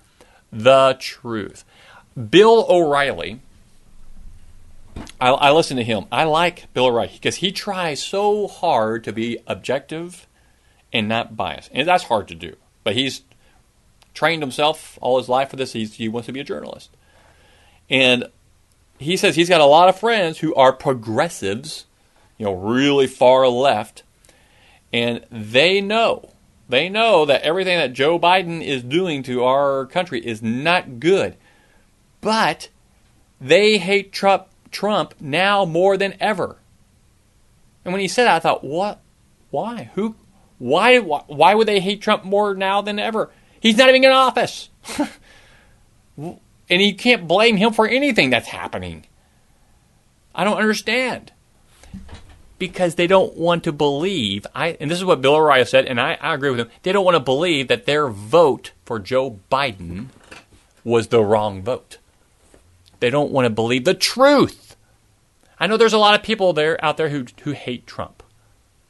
the 0.49 0.95
truth. 0.97 1.65
Bill 2.15 2.65
O'Reilly, 2.69 3.41
I, 5.19 5.31
I 5.31 5.51
listen 5.51 5.75
to 5.75 5.83
him. 5.83 6.05
I 6.09 6.23
like 6.23 6.73
Bill 6.73 6.85
O'Reilly 6.85 7.11
because 7.11 7.35
he 7.35 7.51
tries 7.51 8.01
so 8.01 8.47
hard 8.47 9.03
to 9.03 9.11
be 9.11 9.39
objective 9.45 10.25
and 10.93 11.09
not 11.09 11.35
biased. 11.35 11.69
And 11.73 11.85
that's 11.85 12.05
hard 12.05 12.29
to 12.29 12.35
do. 12.35 12.55
But 12.85 12.95
he's 12.95 13.23
trained 14.17 14.41
himself 14.41 14.97
all 14.99 15.19
his 15.19 15.29
life 15.29 15.51
for 15.51 15.57
this. 15.57 15.73
He's, 15.73 15.93
he 15.93 16.09
wants 16.09 16.25
to 16.25 16.33
be 16.33 16.39
a 16.39 16.43
journalist. 16.43 16.89
And 17.87 18.25
he 18.97 19.15
says 19.15 19.35
he's 19.35 19.47
got 19.47 19.61
a 19.61 19.65
lot 19.65 19.89
of 19.89 19.99
friends 19.99 20.39
who 20.39 20.55
are 20.55 20.73
progressives, 20.73 21.85
you 22.39 22.47
know, 22.47 22.53
really 22.53 23.05
far 23.05 23.47
left, 23.47 24.01
and 24.91 25.23
they 25.31 25.81
know, 25.81 26.31
they 26.67 26.89
know 26.89 27.25
that 27.25 27.43
everything 27.43 27.77
that 27.77 27.93
Joe 27.93 28.17
Biden 28.17 28.65
is 28.65 28.81
doing 28.81 29.21
to 29.23 29.43
our 29.43 29.85
country 29.85 30.25
is 30.25 30.41
not 30.41 30.99
good. 30.99 31.35
But 32.19 32.69
they 33.39 33.77
hate 33.77 34.11
Trump, 34.11 34.47
Trump 34.71 35.13
now 35.19 35.63
more 35.63 35.95
than 35.95 36.15
ever. 36.19 36.57
And 37.85 37.93
when 37.93 38.01
he 38.01 38.07
said 38.07 38.25
that, 38.25 38.37
I 38.37 38.39
thought, 38.39 38.63
what? 38.63 38.99
Why? 39.51 39.91
Who? 39.93 40.15
Why? 40.57 40.97
Why 40.97 41.53
would 41.53 41.67
they 41.67 41.79
hate 41.79 42.01
Trump 42.01 42.23
more 42.23 42.55
now 42.55 42.81
than 42.81 42.97
ever? 42.97 43.29
He's 43.59 43.77
not 43.77 43.89
even 43.89 44.03
in 44.03 44.11
office. 44.11 44.69
and 46.17 46.81
you 46.81 46.95
can't 46.95 47.27
blame 47.27 47.57
him 47.57 47.73
for 47.73 47.87
anything 47.87 48.29
that's 48.29 48.47
happening. 48.47 49.05
I 50.33 50.43
don't 50.43 50.57
understand. 50.57 51.31
Because 52.59 52.95
they 52.95 53.07
don't 53.07 53.35
want 53.37 53.63
to 53.65 53.71
believe, 53.71 54.47
I, 54.55 54.77
and 54.79 54.89
this 54.89 54.97
is 54.97 55.05
what 55.05 55.21
Bill 55.21 55.35
O'Reilly 55.35 55.65
said, 55.65 55.85
and 55.85 56.01
I, 56.01 56.17
I 56.19 56.33
agree 56.33 56.49
with 56.49 56.59
him. 56.59 56.69
They 56.81 56.91
don't 56.91 57.05
want 57.05 57.15
to 57.15 57.19
believe 57.19 57.67
that 57.67 57.85
their 57.85 58.07
vote 58.07 58.71
for 58.83 58.97
Joe 58.97 59.39
Biden 59.51 60.07
was 60.83 61.07
the 61.07 61.23
wrong 61.23 61.61
vote. 61.61 61.97
They 62.99 63.09
don't 63.09 63.31
want 63.31 63.45
to 63.45 63.51
believe 63.51 63.85
the 63.85 63.93
truth. 63.93 64.75
I 65.59 65.67
know 65.67 65.77
there's 65.77 65.93
a 65.93 65.99
lot 65.99 66.15
of 66.15 66.23
people 66.23 66.53
there 66.53 66.83
out 66.83 66.97
there 66.97 67.09
who 67.09 67.25
who 67.43 67.51
hate 67.51 67.85
Trump. 67.85 68.16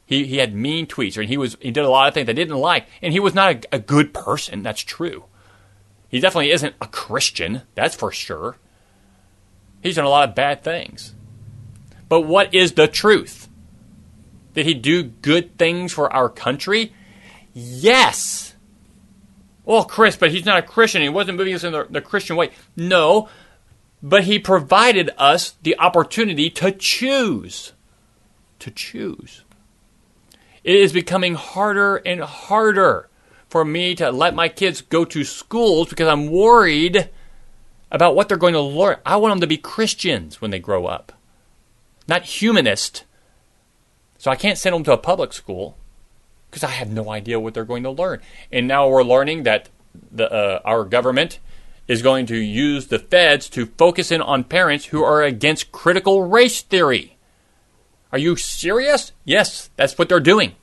He, 0.07 0.25
he 0.25 0.37
had 0.37 0.55
mean 0.55 0.87
tweets, 0.87 1.17
and 1.17 1.27
he 1.27 1.37
was 1.37 1.57
he 1.59 1.69
did 1.69 1.83
a 1.83 1.89
lot 1.89 2.07
of 2.07 2.13
things 2.13 2.25
they 2.25 2.33
didn't 2.33 2.55
like, 2.55 2.87
and 3.01 3.11
he 3.11 3.19
was 3.19 3.35
not 3.35 3.65
a, 3.65 3.75
a 3.75 3.79
good 3.79 4.13
person. 4.13 4.63
That's 4.63 4.81
true. 4.81 5.25
He 6.07 6.21
definitely 6.21 6.51
isn't 6.51 6.75
a 6.81 6.87
Christian. 6.87 7.63
That's 7.75 7.95
for 7.95 8.11
sure. 8.11 8.55
He's 9.83 9.95
done 9.95 10.05
a 10.05 10.09
lot 10.09 10.29
of 10.29 10.33
bad 10.33 10.63
things. 10.63 11.13
But 12.07 12.21
what 12.21 12.53
is 12.53 12.73
the 12.73 12.87
truth? 12.87 13.49
Did 14.53 14.65
he 14.65 14.73
do 14.73 15.03
good 15.03 15.57
things 15.57 15.91
for 15.91 16.11
our 16.11 16.29
country? 16.29 16.93
Yes. 17.53 18.55
Well, 19.65 19.83
Chris, 19.83 20.15
but 20.15 20.31
he's 20.31 20.45
not 20.45 20.59
a 20.59 20.61
Christian. 20.61 21.01
He 21.01 21.09
wasn't 21.09 21.37
moving 21.37 21.53
us 21.53 21.65
in 21.65 21.73
the, 21.73 21.85
the 21.89 21.99
Christian 21.99 22.37
way. 22.37 22.51
No, 22.77 23.27
but 24.01 24.23
he 24.23 24.39
provided 24.39 25.09
us 25.17 25.55
the 25.61 25.77
opportunity 25.77 26.49
to 26.51 26.71
choose. 26.71 27.73
To 28.59 28.71
choose. 28.71 29.43
It 30.67 30.75
is 30.75 30.91
becoming 30.91 31.35
harder 31.35 31.95
and 31.95 32.19
harder 32.19 33.07
for 33.47 33.63
me 33.63 33.95
to 33.95 34.11
let 34.11 34.35
my 34.35 34.49
kids 34.49 34.81
go 34.81 35.05
to 35.05 35.23
schools 35.23 35.87
because 35.87 36.09
I'm 36.09 36.29
worried 36.29 37.09
about 37.89 38.17
what 38.17 38.27
they're 38.27 38.35
going 38.35 38.53
to 38.53 38.59
learn. 38.59 38.97
I 39.05 39.15
want 39.15 39.31
them 39.31 39.39
to 39.39 39.47
be 39.47 39.55
Christians 39.55 40.41
when 40.41 40.51
they 40.51 40.59
grow 40.59 40.85
up, 40.85 41.13
not 42.05 42.23
humanist. 42.23 43.05
So 44.17 44.29
I 44.29 44.35
can't 44.35 44.57
send 44.57 44.75
them 44.75 44.83
to 44.83 44.91
a 44.91 44.97
public 44.97 45.31
school 45.31 45.77
because 46.51 46.65
I 46.65 46.71
have 46.71 46.91
no 46.91 47.11
idea 47.11 47.39
what 47.39 47.53
they're 47.53 47.63
going 47.63 47.83
to 47.83 47.89
learn. 47.89 48.19
And 48.51 48.67
now 48.67 48.89
we're 48.89 49.03
learning 49.03 49.43
that 49.43 49.69
the, 50.11 50.29
uh, 50.29 50.59
our 50.65 50.83
government 50.83 51.39
is 51.87 52.01
going 52.01 52.25
to 52.25 52.35
use 52.35 52.87
the 52.87 52.99
feds 52.99 53.47
to 53.51 53.67
focus 53.77 54.11
in 54.11 54.21
on 54.21 54.43
parents 54.43 54.87
who 54.87 55.01
are 55.01 55.23
against 55.23 55.71
critical 55.71 56.23
race 56.23 56.61
theory. 56.61 57.17
Are 58.11 58.19
you 58.19 58.35
serious? 58.35 59.11
Yes, 59.25 59.69
that's 59.75 59.97
what 59.97 60.09
they're 60.09 60.19
doing. 60.19 60.55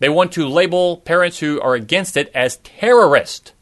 They 0.00 0.08
want 0.08 0.32
to 0.32 0.48
label 0.48 0.96
parents 0.96 1.38
who 1.38 1.60
are 1.60 1.74
against 1.74 2.16
it 2.16 2.32
as 2.34 2.56
terrorist. 2.58 3.52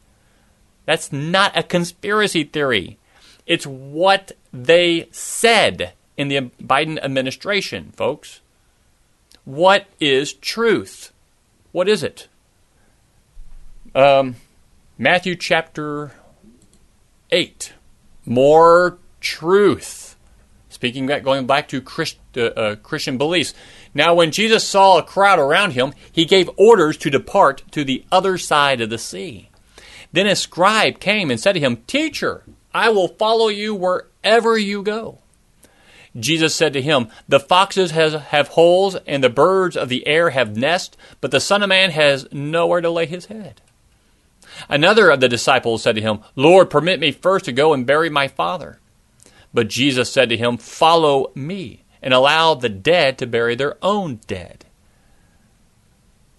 That's 0.85 1.11
not 1.11 1.55
a 1.55 1.61
conspiracy 1.61 2.43
theory. 2.45 2.97
It's 3.45 3.67
what 3.67 4.31
they 4.51 5.07
said 5.11 5.93
in 6.17 6.29
the 6.29 6.49
Biden 6.61 6.97
administration, 7.03 7.93
folks. 7.95 8.41
What 9.45 9.87
is 9.99 10.33
truth? 10.33 11.11
What 11.71 11.87
is 11.87 12.03
it? 12.03 12.27
Um, 13.93 14.37
Matthew 14.97 15.35
chapter 15.35 16.13
8. 17.31 17.73
More 18.25 18.97
truth. 19.19 20.08
Speaking 20.79 21.07
back, 21.07 21.23
going 21.23 21.45
back 21.45 21.67
to 21.67 21.81
Christ, 21.81 22.17
uh, 22.37 22.41
uh, 22.41 22.75
Christian 22.77 23.17
beliefs. 23.17 23.53
Now, 23.93 24.13
when 24.13 24.31
Jesus 24.31 24.65
saw 24.65 24.97
a 24.97 25.03
crowd 25.03 25.37
around 25.37 25.71
him, 25.71 25.93
he 26.09 26.23
gave 26.23 26.49
orders 26.55 26.95
to 26.99 27.09
depart 27.09 27.63
to 27.71 27.83
the 27.83 28.05
other 28.13 28.37
side 28.37 28.79
of 28.79 28.89
the 28.89 28.97
sea. 28.97 29.49
Then 30.13 30.25
a 30.25 30.37
scribe 30.37 31.01
came 31.01 31.29
and 31.29 31.37
said 31.37 31.51
to 31.51 31.59
him, 31.59 31.83
Teacher, 31.85 32.45
I 32.73 32.91
will 32.91 33.09
follow 33.09 33.49
you 33.49 33.75
wherever 33.75 34.57
you 34.57 34.81
go. 34.81 35.17
Jesus 36.17 36.55
said 36.55 36.71
to 36.71 36.81
him, 36.81 37.09
The 37.27 37.41
foxes 37.41 37.91
has, 37.91 38.13
have 38.13 38.47
holes, 38.47 38.95
and 39.05 39.21
the 39.21 39.29
birds 39.29 39.75
of 39.75 39.89
the 39.89 40.07
air 40.07 40.29
have 40.29 40.55
nests, 40.55 40.95
but 41.19 41.31
the 41.31 41.41
Son 41.41 41.61
of 41.61 41.67
Man 41.67 41.91
has 41.91 42.25
nowhere 42.31 42.79
to 42.79 42.89
lay 42.89 43.05
his 43.05 43.25
head. 43.25 43.59
Another 44.69 45.09
of 45.09 45.19
the 45.19 45.27
disciples 45.27 45.83
said 45.83 45.95
to 45.95 46.01
him, 46.01 46.21
Lord, 46.37 46.69
permit 46.69 47.01
me 47.01 47.11
first 47.11 47.43
to 47.45 47.51
go 47.51 47.73
and 47.73 47.85
bury 47.85 48.09
my 48.09 48.29
father. 48.29 48.79
But 49.53 49.67
Jesus 49.67 50.11
said 50.11 50.29
to 50.29 50.37
him, 50.37 50.57
Follow 50.57 51.31
me, 51.35 51.83
and 52.01 52.13
allow 52.13 52.53
the 52.53 52.69
dead 52.69 53.17
to 53.17 53.27
bury 53.27 53.55
their 53.55 53.77
own 53.81 54.19
dead. 54.27 54.65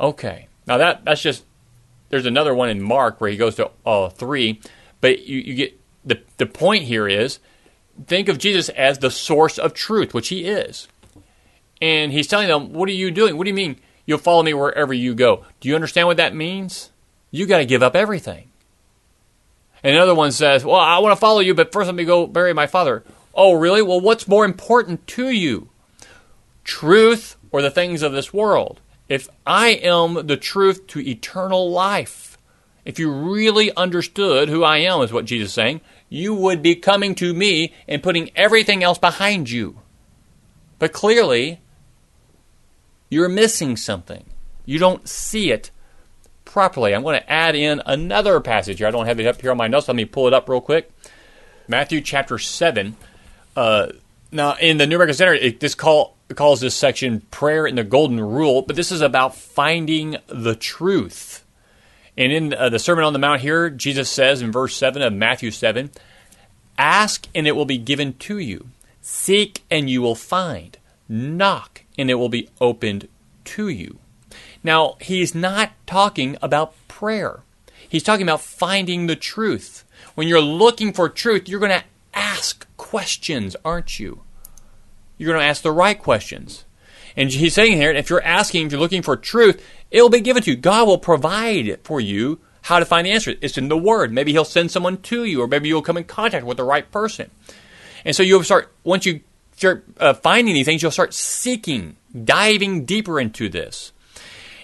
Okay, 0.01 0.49
now 0.67 0.79
that 0.79 1.05
that's 1.05 1.21
just 1.21 1.45
there's 2.09 2.27
another 2.27 2.55
one 2.55 2.71
in 2.71 2.81
Mark 2.81 3.21
where 3.21 3.31
he 3.31 3.37
goes 3.37 3.57
to 3.57 3.71
uh, 3.85 4.09
three, 4.09 4.61
but 5.01 5.27
you, 5.27 5.39
you 5.39 5.55
get 5.55 5.81
the 6.05 6.23
the 6.39 6.47
point 6.47 6.85
here 6.85 7.07
is 7.07 7.39
think 8.07 8.29
of 8.29 8.39
Jesus 8.39 8.69
as 8.71 8.99
the 8.99 9.11
source 9.11 9.59
of 9.59 9.75
truth, 9.75 10.15
which 10.15 10.29
he 10.29 10.47
is, 10.47 10.89
and 11.83 12.13
he's 12.13 12.27
telling 12.27 12.49
them, 12.49 12.73
"What 12.73 12.89
are 12.89 12.93
you 12.93 13.11
doing? 13.11 13.37
What 13.37 13.45
do 13.45 13.51
you 13.51 13.55
mean 13.55 13.77
you'll 14.07 14.19
follow 14.19 14.43
me 14.43 14.55
wherever 14.55 14.95
you 14.95 15.15
go? 15.15 15.45
Do 15.61 15.69
you 15.69 15.75
understand 15.75 16.07
what 16.07 16.17
that 16.17 16.35
means? 16.35 16.91
You 17.31 17.47
got 17.47 17.59
to 17.59 17.67
give 17.67 17.83
up 17.83 17.95
everything." 17.95 18.50
And 19.83 19.95
another 19.95 20.15
one 20.15 20.33
says, 20.33 20.65
Well, 20.65 20.77
I 20.77 20.99
want 20.99 21.13
to 21.13 21.21
follow 21.21 21.41
you, 21.41 21.55
but 21.55 21.73
first 21.73 21.87
let 21.87 21.95
me 21.95 22.05
go 22.05 22.27
bury 22.27 22.53
my 22.53 22.67
father. 22.67 23.05
Oh, 23.35 23.55
really? 23.55 23.83
Well, 23.83 24.01
what's 24.01 24.29
more 24.29 24.45
important 24.45 25.07
to 25.09 25.31
you? 25.31 25.69
Truth 26.65 27.37
or 27.51 27.63
the 27.63 27.71
things 27.71 28.03
of 28.03 28.13
this 28.13 28.33
world? 28.33 28.81
If 29.09 29.29
I 29.47 29.69
am 29.69 30.27
the 30.27 30.37
truth 30.37 30.87
to 30.89 31.01
eternal 31.01 31.71
life, 31.71 32.39
if 32.85 32.99
you 32.99 33.11
really 33.11 33.75
understood 33.77 34.49
who 34.49 34.63
I 34.63 34.79
am, 34.79 35.03
is 35.03 35.13
what 35.13 35.25
Jesus 35.25 35.49
is 35.49 35.55
saying, 35.55 35.81
you 36.09 36.35
would 36.35 36.63
be 36.63 36.75
coming 36.75 37.15
to 37.17 37.35
me 37.35 37.73
and 37.89 38.03
putting 38.03 38.31
everything 38.37 38.83
else 38.83 38.99
behind 38.99 39.51
you. 39.51 39.81
But 40.79 40.93
clearly, 40.93 41.61
you're 43.09 43.29
missing 43.29 43.77
something. 43.77 44.25
You 44.65 44.79
don't 44.79 45.09
see 45.09 45.51
it 45.51 45.71
properly. 46.51 46.95
I'm 46.95 47.03
going 47.03 47.21
to 47.21 47.33
add 47.33 47.55
in 47.55 47.81
another 47.87 48.41
passage 48.41 48.79
here. 48.79 48.89
I 48.89 48.91
don't 48.91 49.07
have 49.07 49.21
it 49.21 49.27
up 49.27 49.41
here 49.41 49.53
on 49.53 49.57
my 49.57 49.69
notes. 49.69 49.87
Let 49.87 49.97
me 49.97 50.05
pull 50.05 50.27
it 50.27 50.35
up 50.35 50.49
real 50.49 50.61
quick. 50.61 50.91
Matthew 51.69 52.01
chapter 52.01 52.39
7. 52.39 52.97
Uh, 53.57 53.89
now, 54.33 54.57
in 54.57 54.79
the 54.79 54.87
New 54.87 54.97
American 54.97 55.15
Standard, 55.15 55.41
it, 55.41 55.61
this 55.61 55.77
call, 55.77 56.17
calls 56.35 56.61
this 56.61 56.75
section 56.75 57.21
Prayer 57.31 57.67
in 57.67 57.77
the 57.77 57.85
Golden 57.85 58.21
Rule, 58.21 58.63
but 58.63 58.75
this 58.75 58.91
is 58.91 59.01
about 59.01 59.37
finding 59.37 60.17
the 60.27 60.57
truth. 60.57 61.45
And 62.17 62.33
in 62.33 62.55
uh, 62.55 62.69
the 62.69 62.79
Sermon 62.81 63.05
on 63.05 63.13
the 63.13 63.19
Mount 63.21 63.41
here, 63.41 63.71
Jesus 63.71 64.11
says 64.11 64.43
in 64.43 64.51
verse 64.51 64.77
7 64.77 65.03
of 65.03 65.13
Matthew 65.13 65.53
7 65.53 65.91
Ask 66.77 67.29
and 67.35 67.47
it 67.47 67.53
will 67.53 67.65
be 67.65 67.79
given 67.79 68.15
to 68.15 68.39
you, 68.39 68.69
seek 69.01 69.63
and 69.71 69.89
you 69.89 70.03
will 70.03 70.17
find, 70.17 70.79
knock 71.09 71.83
and 71.97 72.11
it 72.11 72.15
will 72.15 72.29
be 72.29 72.49
opened 72.61 73.09
to 73.45 73.69
you. 73.69 73.99
Now, 74.63 74.97
he's 75.01 75.35
not 75.35 75.73
talking 75.87 76.37
about 76.43 76.75
prayer. 76.89 77.41
He's 77.89 78.03
talking 78.03 78.23
about 78.23 78.41
finding 78.41 79.07
the 79.07 79.17
truth. 79.17 79.85
When 80.15 80.29
you're 80.29 80.41
looking 80.41 80.93
for 80.93 81.09
truth, 81.09 81.49
you're 81.49 81.61
going 81.61 81.81
to 81.81 81.85
ask 82.15 82.67
questions, 82.77 83.57
aren't 83.65 83.99
you? 83.99 84.23
You're 85.17 85.33
going 85.33 85.41
to 85.41 85.49
ask 85.49 85.63
the 85.63 85.73
right 85.73 85.99
questions. 85.99 86.65
And 87.17 87.31
he's 87.31 87.55
saying 87.55 87.77
here, 87.77 87.91
if 87.91 88.09
you're 88.09 88.23
asking, 88.23 88.67
if 88.67 88.73
you're 88.73 88.81
looking 88.81 89.03
for 89.03 89.17
truth, 89.17 89.65
it'll 89.91 90.09
be 90.09 90.21
given 90.21 90.43
to 90.45 90.53
you. 90.53 90.57
God 90.57 90.87
will 90.87 90.99
provide 90.99 91.81
for 91.83 92.01
you 92.01 92.39
how 92.63 92.79
to 92.79 92.85
find 92.85 93.07
the 93.07 93.11
answer. 93.11 93.35
It's 93.41 93.59
in 93.59 93.69
the 93.69 93.77
Word. 93.77 94.13
Maybe 94.13 94.33
He'll 94.33 94.45
send 94.45 94.71
someone 94.71 94.99
to 95.03 95.25
you, 95.25 95.43
or 95.43 95.49
maybe 95.49 95.69
you'll 95.69 95.83
come 95.83 95.97
in 95.97 96.05
contact 96.05 96.47
with 96.47 96.57
the 96.57 96.65
right 96.65 96.91
person. 96.91 97.31
And 98.05 98.15
so 98.15 98.23
you'll 98.23 98.45
start, 98.45 98.73
once 98.85 99.07
you 99.07 99.21
start 99.57 99.85
uh, 99.99 100.15
finding 100.15 100.55
these 100.55 100.67
things, 100.67 100.83
you'll 100.83 100.91
start 100.91 101.13
seeking, 101.13 101.97
diving 102.25 102.85
deeper 102.85 103.21
into 103.21 103.49
this. 103.49 103.93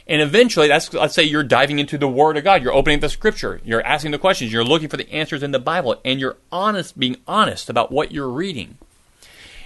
And 0.09 0.23
eventually, 0.23 0.69
that's 0.69 0.93
let's 0.93 1.15
say 1.15 1.25
you're 1.25 1.43
diving 1.43 1.79
into 1.79 1.99
the 1.99 2.09
Word 2.09 2.37
of 2.37 2.45
God. 2.45 2.63
You're 2.63 2.73
opening 2.73 3.01
the 3.01 3.09
Scripture. 3.09 3.61
You're 3.65 3.83
asking 3.83 4.13
the 4.13 4.19
questions. 4.19 4.53
You're 4.53 4.65
looking 4.65 4.89
for 4.89 4.97
the 4.97 5.11
answers 5.13 5.43
in 5.43 5.51
the 5.51 5.59
Bible, 5.59 6.01
and 6.05 6.21
you're 6.21 6.37
honest, 6.53 6.99
being 6.99 7.17
honest 7.27 7.69
about 7.69 7.91
what 7.91 8.13
you're 8.13 8.29
reading. 8.29 8.79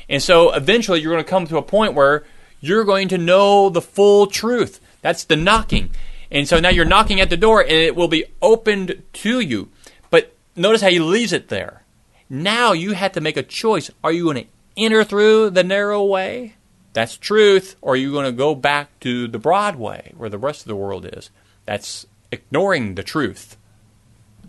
And 0.08 0.22
so, 0.22 0.52
eventually, 0.52 1.00
you're 1.00 1.12
going 1.12 1.24
to 1.24 1.28
come 1.28 1.46
to 1.46 1.58
a 1.58 1.62
point 1.62 1.94
where 1.94 2.24
you're 2.60 2.84
going 2.84 3.08
to 3.08 3.18
know 3.18 3.68
the 3.68 3.82
full 3.82 4.26
truth. 4.26 4.80
That's 5.02 5.24
the 5.24 5.36
knocking. 5.36 5.90
And 6.30 6.46
so 6.46 6.60
now 6.60 6.68
you're 6.68 6.84
knocking 6.84 7.20
at 7.20 7.30
the 7.30 7.36
door, 7.36 7.60
and 7.60 7.72
it 7.72 7.96
will 7.96 8.08
be 8.08 8.26
opened 8.40 9.02
to 9.14 9.40
you. 9.40 9.68
But 10.10 10.34
notice 10.54 10.82
how 10.82 10.88
he 10.88 11.00
leaves 11.00 11.32
it 11.32 11.48
there. 11.48 11.82
Now 12.28 12.72
you 12.72 12.92
have 12.92 13.12
to 13.12 13.20
make 13.20 13.36
a 13.36 13.42
choice. 13.42 13.90
Are 14.04 14.12
you 14.12 14.24
going 14.24 14.44
to 14.44 14.50
enter 14.76 15.02
through 15.02 15.50
the 15.50 15.64
narrow 15.64 16.04
way? 16.04 16.54
That's 16.92 17.16
truth. 17.16 17.76
Or 17.80 17.94
are 17.94 17.96
you 17.96 18.12
going 18.12 18.26
to 18.26 18.32
go 18.32 18.54
back 18.54 18.98
to 19.00 19.28
the 19.28 19.38
Broadway 19.38 20.12
where 20.16 20.28
the 20.30 20.38
rest 20.38 20.62
of 20.62 20.68
the 20.68 20.76
world 20.76 21.08
is? 21.10 21.30
That's 21.66 22.06
ignoring 22.32 22.94
the 22.94 23.02
truth. 23.02 23.56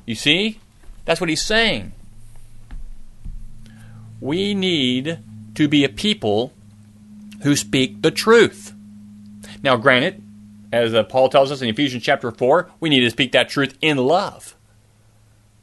You 0.05 0.15
see? 0.15 0.59
That's 1.05 1.21
what 1.21 1.29
he's 1.29 1.43
saying. 1.43 1.93
We 4.19 4.53
need 4.53 5.19
to 5.55 5.67
be 5.67 5.83
a 5.83 5.89
people 5.89 6.53
who 7.43 7.55
speak 7.55 8.01
the 8.01 8.11
truth. 8.11 8.73
Now, 9.63 9.77
granted, 9.77 10.21
as 10.71 10.93
uh, 10.93 11.03
Paul 11.03 11.29
tells 11.29 11.51
us 11.51 11.61
in 11.61 11.69
Ephesians 11.69 12.03
chapter 12.03 12.31
4, 12.31 12.69
we 12.79 12.89
need 12.89 13.01
to 13.01 13.09
speak 13.09 13.31
that 13.33 13.49
truth 13.49 13.77
in 13.81 13.97
love. 13.97 14.55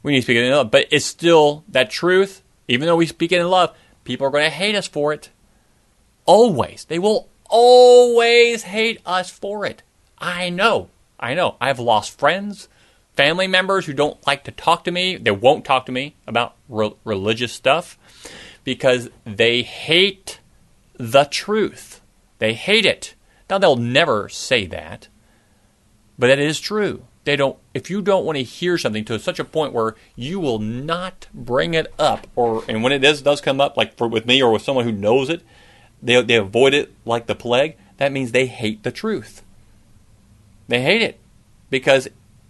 We 0.03 0.11
need 0.11 0.19
to 0.19 0.23
speak 0.23 0.37
it 0.37 0.45
in 0.45 0.51
love. 0.51 0.71
But 0.71 0.87
it's 0.91 1.05
still 1.05 1.63
that 1.69 1.89
truth, 1.89 2.41
even 2.67 2.85
though 2.85 2.95
we 2.95 3.05
speak 3.05 3.31
it 3.31 3.39
in 3.39 3.47
love, 3.49 3.75
people 4.03 4.27
are 4.27 4.31
going 4.31 4.43
to 4.43 4.49
hate 4.49 4.75
us 4.75 4.87
for 4.87 5.13
it. 5.13 5.29
Always. 6.29 6.85
They 6.85 6.99
will 6.99 7.27
always 7.49 8.61
hate 8.61 9.01
us 9.03 9.31
for 9.31 9.65
it. 9.65 9.81
I 10.19 10.51
know. 10.51 10.89
I 11.19 11.33
know. 11.33 11.55
I've 11.59 11.79
lost 11.79 12.19
friends, 12.19 12.69
family 13.15 13.47
members 13.47 13.87
who 13.87 13.93
don't 13.93 14.25
like 14.27 14.43
to 14.43 14.51
talk 14.51 14.83
to 14.83 14.91
me. 14.91 15.17
They 15.17 15.31
won't 15.31 15.65
talk 15.65 15.87
to 15.87 15.91
me 15.91 16.13
about 16.27 16.53
re- 16.69 16.93
religious 17.03 17.51
stuff 17.51 17.97
because 18.63 19.09
they 19.25 19.63
hate 19.63 20.39
the 20.99 21.23
truth. 21.23 21.99
They 22.37 22.53
hate 22.53 22.85
it. 22.85 23.15
Now 23.49 23.57
they'll 23.57 23.75
never 23.75 24.29
say 24.29 24.67
that, 24.67 25.07
but 26.19 26.27
that 26.27 26.37
is 26.37 26.59
true. 26.59 27.05
They 27.23 27.37
don't. 27.37 27.57
If 27.73 27.89
you 27.89 28.03
don't 28.03 28.23
want 28.23 28.37
to 28.37 28.43
hear 28.43 28.77
something 28.77 29.03
to 29.05 29.17
such 29.17 29.39
a 29.39 29.43
point 29.43 29.73
where 29.73 29.95
you 30.15 30.39
will 30.39 30.59
not 30.59 31.25
bring 31.33 31.73
it 31.73 31.91
up, 31.97 32.27
or 32.35 32.63
and 32.69 32.83
when 32.83 32.93
it 32.93 32.99
does 32.99 33.23
does 33.23 33.41
come 33.41 33.59
up, 33.59 33.75
like 33.75 33.97
for, 33.97 34.07
with 34.07 34.27
me 34.27 34.43
or 34.43 34.51
with 34.51 34.61
someone 34.61 34.85
who 34.85 34.91
knows 34.91 35.29
it, 35.31 35.41
they 36.01 36.21
they 36.21 36.35
avoid 36.35 36.73
it 36.73 36.93
like 37.05 37.27
the 37.27 37.35
plague. 37.35 37.75
That 37.97 38.11
means 38.11 38.31
they 38.31 38.47
hate 38.47 38.83
the 38.83 38.91
truth. 38.91 39.43
They 40.67 40.81
hate 40.81 41.01
it 41.01 41.19
because 41.69 42.07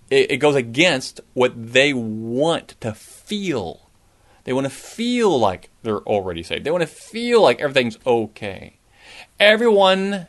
it, 0.10 0.32
it 0.32 0.38
goes 0.38 0.56
against 0.56 1.22
what 1.34 1.54
they 1.74 1.94
want 1.94 2.76
to 2.82 2.94
feel. 2.94 3.90
They 4.44 4.54
want 4.54 4.66
to 4.66 4.72
feel 4.72 5.38
like 5.38 5.70
they're 5.84 6.00
already 6.00 6.44
saved. 6.44 6.66
They 6.66 6.72
want 6.72 6.82
to 6.82 6.88
feel 6.88 7.42
like 7.42 7.60
everything's 7.60 7.98
okay. 8.06 8.78
Everyone 9.40 10.28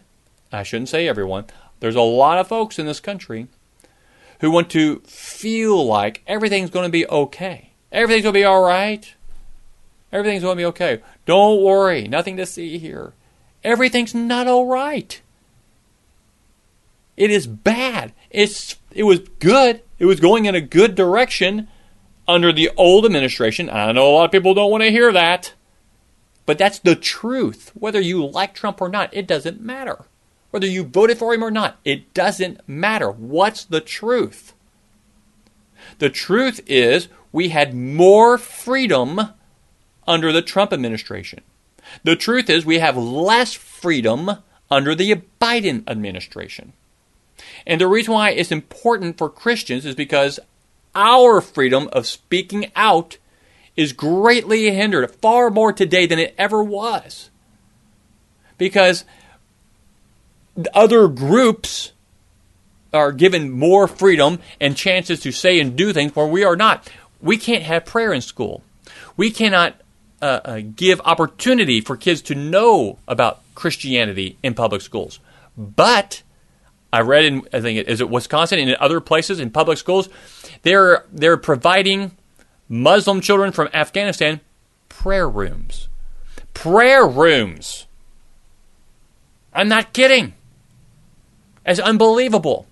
I 0.52 0.62
shouldn't 0.62 0.88
say 0.88 1.06
everyone, 1.06 1.46
there's 1.80 1.96
a 1.96 2.00
lot 2.00 2.38
of 2.38 2.48
folks 2.48 2.78
in 2.78 2.86
this 2.86 3.00
country 3.00 3.46
who 4.40 4.50
want 4.50 4.70
to 4.70 5.00
feel 5.00 5.84
like 5.84 6.22
everything's 6.26 6.70
going 6.70 6.86
to 6.86 6.92
be 6.92 7.06
okay. 7.06 7.72
Everything's 7.92 8.22
going 8.22 8.34
to 8.34 8.40
be 8.40 8.44
all 8.44 8.62
right. 8.62 9.14
Everything's 10.12 10.42
going 10.42 10.56
to 10.56 10.60
be 10.60 10.66
okay. 10.66 11.00
Don't 11.24 11.62
worry, 11.62 12.08
nothing 12.08 12.36
to 12.36 12.46
see 12.46 12.78
here. 12.78 13.12
Everything's 13.62 14.14
not 14.14 14.48
all 14.48 14.66
right. 14.66 15.20
It 17.16 17.30
is 17.30 17.46
bad. 17.46 18.12
It's 18.30 18.76
it 18.92 19.04
was 19.04 19.20
good. 19.38 19.82
It 19.98 20.06
was 20.06 20.20
going 20.20 20.46
in 20.46 20.54
a 20.54 20.60
good 20.60 20.94
direction 20.94 21.68
under 22.26 22.52
the 22.52 22.70
old 22.76 23.04
administration. 23.04 23.68
I 23.68 23.92
know 23.92 24.08
a 24.08 24.12
lot 24.12 24.24
of 24.24 24.32
people 24.32 24.54
don't 24.54 24.70
want 24.70 24.82
to 24.84 24.90
hear 24.90 25.12
that. 25.12 25.52
But 26.46 26.58
that's 26.58 26.78
the 26.78 26.96
truth. 26.96 27.70
Whether 27.74 28.00
you 28.00 28.26
like 28.26 28.54
Trump 28.54 28.80
or 28.80 28.88
not, 28.88 29.12
it 29.12 29.26
doesn't 29.26 29.60
matter. 29.60 30.06
Whether 30.50 30.66
you 30.66 30.82
voted 30.82 31.18
for 31.18 31.32
him 31.32 31.44
or 31.44 31.50
not, 31.50 31.78
it 31.84 32.12
doesn't 32.12 32.66
matter. 32.66 33.10
What's 33.10 33.64
the 33.64 33.80
truth? 33.80 34.54
The 35.98 36.10
truth 36.10 36.60
is 36.66 37.08
we 37.30 37.50
had 37.50 37.74
more 37.74 38.36
freedom 38.38 39.20
under 40.10 40.32
the 40.32 40.42
Trump 40.42 40.72
administration. 40.72 41.40
The 42.02 42.16
truth 42.16 42.50
is 42.50 42.66
we 42.66 42.80
have 42.80 42.96
less 42.96 43.54
freedom 43.54 44.30
under 44.70 44.94
the 44.94 45.22
Biden 45.40 45.88
administration. 45.88 46.72
And 47.66 47.80
the 47.80 47.86
reason 47.86 48.12
why 48.12 48.30
it's 48.30 48.52
important 48.52 49.16
for 49.16 49.30
Christians 49.30 49.86
is 49.86 49.94
because 49.94 50.40
our 50.94 51.40
freedom 51.40 51.88
of 51.92 52.06
speaking 52.06 52.72
out 52.74 53.18
is 53.76 53.92
greatly 53.92 54.70
hindered, 54.74 55.14
far 55.16 55.48
more 55.48 55.72
today 55.72 56.06
than 56.06 56.18
it 56.18 56.34
ever 56.36 56.62
was. 56.62 57.30
Because 58.58 59.04
other 60.74 61.06
groups 61.06 61.92
are 62.92 63.12
given 63.12 63.50
more 63.50 63.86
freedom 63.86 64.40
and 64.60 64.76
chances 64.76 65.20
to 65.20 65.30
say 65.30 65.60
and 65.60 65.76
do 65.76 65.92
things 65.92 66.14
where 66.16 66.26
we 66.26 66.42
are 66.42 66.56
not. 66.56 66.90
We 67.22 67.36
can't 67.36 67.62
have 67.62 67.86
prayer 67.86 68.12
in 68.12 68.20
school. 68.20 68.62
We 69.16 69.30
cannot 69.30 69.79
uh, 70.22 70.40
uh, 70.44 70.60
give 70.60 71.00
opportunity 71.04 71.80
for 71.80 71.96
kids 71.96 72.22
to 72.22 72.34
know 72.34 72.98
about 73.08 73.40
Christianity 73.54 74.36
in 74.42 74.54
public 74.54 74.82
schools. 74.82 75.18
But 75.56 76.22
I 76.92 77.00
read 77.00 77.24
in 77.24 77.42
I 77.52 77.60
think 77.60 77.78
it 77.78 77.88
is 77.88 78.00
it 78.00 78.10
Wisconsin 78.10 78.58
and 78.58 78.70
in 78.70 78.76
other 78.80 79.00
places 79.00 79.40
in 79.40 79.50
public 79.50 79.78
schools, 79.78 80.08
they're 80.62 81.04
they're 81.12 81.36
providing 81.36 82.12
Muslim 82.68 83.20
children 83.20 83.52
from 83.52 83.68
Afghanistan 83.72 84.40
prayer 84.88 85.28
rooms. 85.28 85.88
Prayer 86.52 87.06
rooms. 87.06 87.86
I'm 89.52 89.68
not 89.68 89.92
kidding 89.92 90.34
It's 91.64 91.80
unbelievable. 91.80 92.66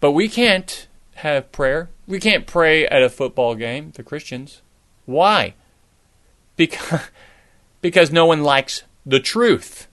But 0.00 0.12
we 0.12 0.28
can't 0.28 0.88
have 1.16 1.52
prayer. 1.52 1.90
We 2.06 2.18
can't 2.18 2.46
pray 2.46 2.86
at 2.86 3.02
a 3.02 3.10
football 3.10 3.54
game, 3.54 3.92
the 3.94 4.02
Christians. 4.02 4.62
Why? 5.10 5.54
Because, 6.56 7.00
because 7.80 8.12
no 8.12 8.26
one 8.26 8.42
likes 8.42 8.84
the 9.04 9.20
truth. 9.20 9.88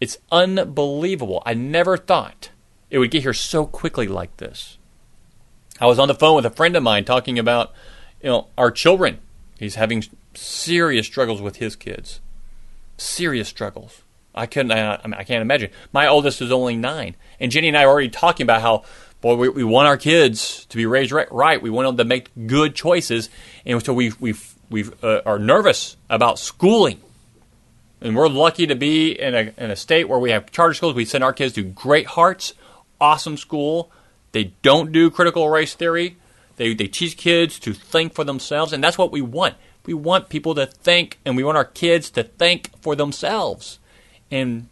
It's 0.00 0.18
unbelievable. 0.30 1.42
I 1.44 1.54
never 1.54 1.96
thought 1.96 2.50
it 2.90 2.98
would 2.98 3.10
get 3.10 3.22
here 3.22 3.32
so 3.32 3.66
quickly 3.66 4.06
like 4.06 4.36
this. 4.36 4.78
I 5.80 5.86
was 5.86 5.98
on 5.98 6.08
the 6.08 6.14
phone 6.14 6.36
with 6.36 6.46
a 6.46 6.50
friend 6.50 6.76
of 6.76 6.82
mine 6.82 7.04
talking 7.04 7.38
about, 7.38 7.72
you 8.22 8.30
know, 8.30 8.46
our 8.56 8.70
children. 8.70 9.18
He's 9.58 9.74
having 9.74 10.04
serious 10.34 11.06
struggles 11.06 11.40
with 11.42 11.56
his 11.56 11.74
kids. 11.74 12.20
Serious 12.96 13.48
struggles. 13.48 14.02
I 14.32 14.46
couldn't. 14.46 14.72
I, 14.72 14.96
I, 14.96 15.06
mean, 15.06 15.14
I 15.14 15.24
can't 15.24 15.42
imagine. 15.42 15.70
My 15.92 16.06
oldest 16.06 16.40
is 16.40 16.52
only 16.52 16.76
nine, 16.76 17.16
and 17.40 17.50
Jenny 17.50 17.68
and 17.68 17.76
I 17.76 17.84
are 17.84 17.88
already 17.88 18.08
talking 18.08 18.44
about 18.44 18.62
how, 18.62 18.84
boy, 19.24 19.36
we, 19.36 19.48
we 19.48 19.64
want 19.64 19.88
our 19.88 19.96
kids 19.96 20.66
to 20.66 20.76
be 20.76 20.84
raised 20.84 21.10
right. 21.10 21.32
right. 21.32 21.60
We 21.60 21.70
want 21.70 21.88
them 21.88 21.96
to 21.96 22.04
make 22.04 22.28
good 22.46 22.74
choices, 22.74 23.30
and 23.64 23.82
so 23.82 23.94
we 23.94 24.12
we 24.20 24.34
we 24.70 24.84
uh, 25.02 25.22
are 25.24 25.38
nervous 25.38 25.96
about 26.10 26.38
schooling. 26.38 27.00
And 28.02 28.14
we're 28.14 28.28
lucky 28.28 28.66
to 28.66 28.74
be 28.74 29.18
in 29.18 29.34
a 29.34 29.52
in 29.56 29.70
a 29.70 29.76
state 29.76 30.10
where 30.10 30.18
we 30.18 30.30
have 30.30 30.52
charter 30.52 30.74
schools. 30.74 30.94
We 30.94 31.06
send 31.06 31.24
our 31.24 31.32
kids 31.32 31.54
to 31.54 31.62
Great 31.62 32.06
Hearts, 32.06 32.52
awesome 33.00 33.38
school. 33.38 33.90
They 34.32 34.52
don't 34.60 34.92
do 34.92 35.10
critical 35.10 35.48
race 35.48 35.74
theory. 35.74 36.18
They 36.56 36.74
they 36.74 36.86
teach 36.86 37.16
kids 37.16 37.58
to 37.60 37.72
think 37.72 38.12
for 38.12 38.24
themselves, 38.24 38.74
and 38.74 38.84
that's 38.84 38.98
what 38.98 39.10
we 39.10 39.22
want. 39.22 39.54
We 39.86 39.94
want 39.94 40.28
people 40.28 40.54
to 40.54 40.66
think, 40.66 41.18
and 41.24 41.34
we 41.34 41.44
want 41.44 41.56
our 41.56 41.64
kids 41.64 42.10
to 42.10 42.24
think 42.24 42.70
for 42.82 42.94
themselves. 42.94 43.78
And 44.30 44.68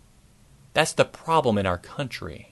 that's 0.74 0.92
the 0.92 1.06
problem 1.06 1.56
in 1.56 1.64
our 1.64 1.78
country. 1.78 2.51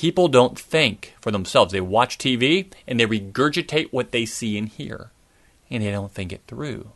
People 0.00 0.28
don't 0.28 0.58
think 0.58 1.14
for 1.20 1.30
themselves. 1.30 1.72
They 1.72 1.80
watch 1.82 2.16
TV 2.16 2.72
and 2.86 2.98
they 2.98 3.04
regurgitate 3.04 3.92
what 3.92 4.12
they 4.12 4.24
see 4.24 4.56
and 4.56 4.66
hear, 4.66 5.10
and 5.70 5.82
they 5.82 5.90
don't 5.90 6.10
think 6.10 6.32
it 6.32 6.40
through. 6.46 6.92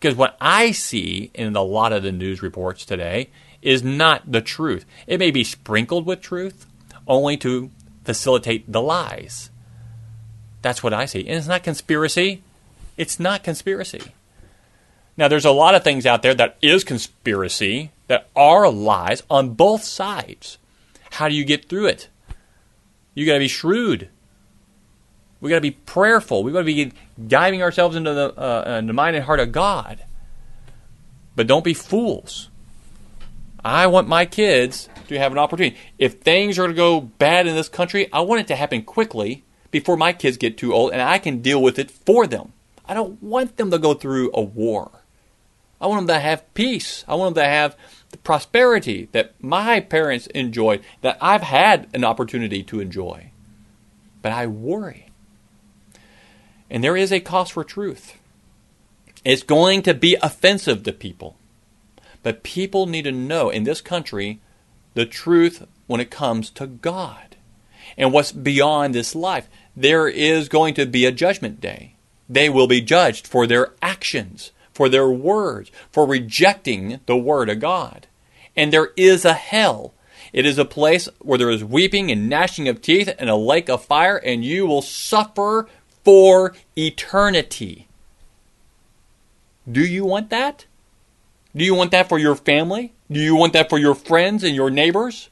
Because 0.00 0.16
what 0.16 0.34
I 0.40 0.70
see 0.70 1.30
in 1.34 1.54
a 1.54 1.60
lot 1.60 1.92
of 1.92 2.02
the 2.02 2.12
news 2.12 2.40
reports 2.40 2.86
today 2.86 3.28
is 3.60 3.82
not 3.82 4.32
the 4.32 4.40
truth. 4.40 4.86
It 5.06 5.18
may 5.18 5.30
be 5.30 5.44
sprinkled 5.44 6.06
with 6.06 6.22
truth, 6.22 6.64
only 7.06 7.36
to 7.36 7.70
facilitate 8.02 8.72
the 8.72 8.80
lies. 8.80 9.50
That's 10.62 10.82
what 10.82 10.94
I 10.94 11.04
see. 11.04 11.28
And 11.28 11.36
it's 11.36 11.46
not 11.46 11.64
conspiracy. 11.64 12.42
It's 12.96 13.20
not 13.20 13.44
conspiracy. 13.44 14.14
Now, 15.18 15.28
there's 15.28 15.44
a 15.44 15.50
lot 15.50 15.74
of 15.74 15.84
things 15.84 16.06
out 16.06 16.22
there 16.22 16.34
that 16.34 16.56
is 16.62 16.82
conspiracy, 16.82 17.90
that 18.06 18.30
are 18.34 18.70
lies 18.70 19.22
on 19.28 19.50
both 19.50 19.84
sides. 19.84 20.56
How 21.16 21.30
do 21.30 21.34
you 21.34 21.44
get 21.44 21.68
through 21.68 21.86
it? 21.86 22.08
You 23.14 23.24
got 23.24 23.34
to 23.34 23.38
be 23.38 23.48
shrewd. 23.48 24.10
We 25.40 25.48
got 25.48 25.56
to 25.56 25.62
be 25.62 25.70
prayerful. 25.70 26.42
We 26.42 26.52
got 26.52 26.58
to 26.58 26.64
be 26.64 26.92
diving 27.26 27.62
ourselves 27.62 27.96
into 27.96 28.12
the, 28.12 28.34
uh, 28.38 28.80
the 28.82 28.92
mind 28.92 29.16
and 29.16 29.24
heart 29.24 29.40
of 29.40 29.50
God. 29.50 30.04
But 31.34 31.46
don't 31.46 31.64
be 31.64 31.72
fools. 31.72 32.50
I 33.64 33.86
want 33.86 34.08
my 34.08 34.26
kids 34.26 34.90
to 35.08 35.18
have 35.18 35.32
an 35.32 35.38
opportunity. 35.38 35.78
If 35.98 36.20
things 36.20 36.58
are 36.58 36.68
to 36.68 36.74
go 36.74 37.00
bad 37.00 37.46
in 37.46 37.54
this 37.54 37.70
country, 37.70 38.12
I 38.12 38.20
want 38.20 38.42
it 38.42 38.48
to 38.48 38.56
happen 38.56 38.82
quickly 38.82 39.42
before 39.70 39.96
my 39.96 40.12
kids 40.12 40.36
get 40.36 40.58
too 40.58 40.74
old 40.74 40.92
and 40.92 41.00
I 41.00 41.18
can 41.18 41.40
deal 41.40 41.62
with 41.62 41.78
it 41.78 41.90
for 41.90 42.26
them. 42.26 42.52
I 42.84 42.92
don't 42.92 43.22
want 43.22 43.56
them 43.56 43.70
to 43.70 43.78
go 43.78 43.94
through 43.94 44.32
a 44.34 44.42
war. 44.42 44.90
I 45.80 45.86
want 45.86 46.06
them 46.06 46.14
to 46.14 46.20
have 46.20 46.52
peace. 46.52 47.06
I 47.08 47.14
want 47.14 47.34
them 47.34 47.42
to 47.42 47.48
have 47.48 47.74
the 48.16 48.22
prosperity 48.22 49.08
that 49.12 49.34
my 49.42 49.80
parents 49.80 50.26
enjoyed, 50.28 50.82
that 51.02 51.18
I've 51.20 51.42
had 51.42 51.88
an 51.92 52.04
opportunity 52.04 52.62
to 52.64 52.80
enjoy. 52.80 53.30
But 54.22 54.32
I 54.32 54.46
worry. 54.46 55.08
And 56.70 56.82
there 56.82 56.96
is 56.96 57.12
a 57.12 57.20
cost 57.20 57.52
for 57.52 57.62
truth. 57.62 58.18
It's 59.24 59.42
going 59.42 59.82
to 59.82 59.94
be 59.94 60.16
offensive 60.22 60.82
to 60.84 60.92
people. 60.92 61.36
But 62.22 62.42
people 62.42 62.86
need 62.86 63.02
to 63.02 63.12
know 63.12 63.50
in 63.50 63.64
this 63.64 63.80
country 63.80 64.40
the 64.94 65.06
truth 65.06 65.66
when 65.86 66.00
it 66.00 66.10
comes 66.10 66.50
to 66.50 66.66
God 66.66 67.36
and 67.98 68.12
what's 68.12 68.32
beyond 68.32 68.94
this 68.94 69.14
life. 69.14 69.48
There 69.76 70.08
is 70.08 70.48
going 70.48 70.74
to 70.74 70.86
be 70.86 71.04
a 71.04 71.12
judgment 71.12 71.60
day. 71.60 71.96
They 72.28 72.48
will 72.48 72.66
be 72.66 72.80
judged 72.80 73.26
for 73.26 73.46
their 73.46 73.74
actions 73.82 74.52
for 74.76 74.90
their 74.90 75.08
words, 75.08 75.70
for 75.90 76.06
rejecting 76.06 77.00
the 77.06 77.16
word 77.16 77.48
of 77.48 77.60
God. 77.60 78.06
And 78.54 78.72
there 78.72 78.90
is 78.96 79.24
a 79.24 79.32
hell. 79.32 79.94
It 80.34 80.44
is 80.44 80.58
a 80.58 80.66
place 80.66 81.08
where 81.18 81.38
there 81.38 81.50
is 81.50 81.64
weeping 81.64 82.10
and 82.10 82.28
gnashing 82.28 82.68
of 82.68 82.82
teeth 82.82 83.12
and 83.18 83.30
a 83.30 83.36
lake 83.36 83.70
of 83.70 83.84
fire, 83.84 84.18
and 84.18 84.44
you 84.44 84.66
will 84.66 84.82
suffer 84.82 85.66
for 86.04 86.54
eternity. 86.76 87.88
Do 89.70 89.80
you 89.80 90.04
want 90.04 90.28
that? 90.28 90.66
Do 91.54 91.64
you 91.64 91.74
want 91.74 91.90
that 91.92 92.08
for 92.08 92.18
your 92.18 92.36
family? 92.36 92.92
Do 93.10 93.18
you 93.18 93.34
want 93.34 93.54
that 93.54 93.70
for 93.70 93.78
your 93.78 93.94
friends 93.94 94.44
and 94.44 94.54
your 94.54 94.68
neighbors? 94.68 95.30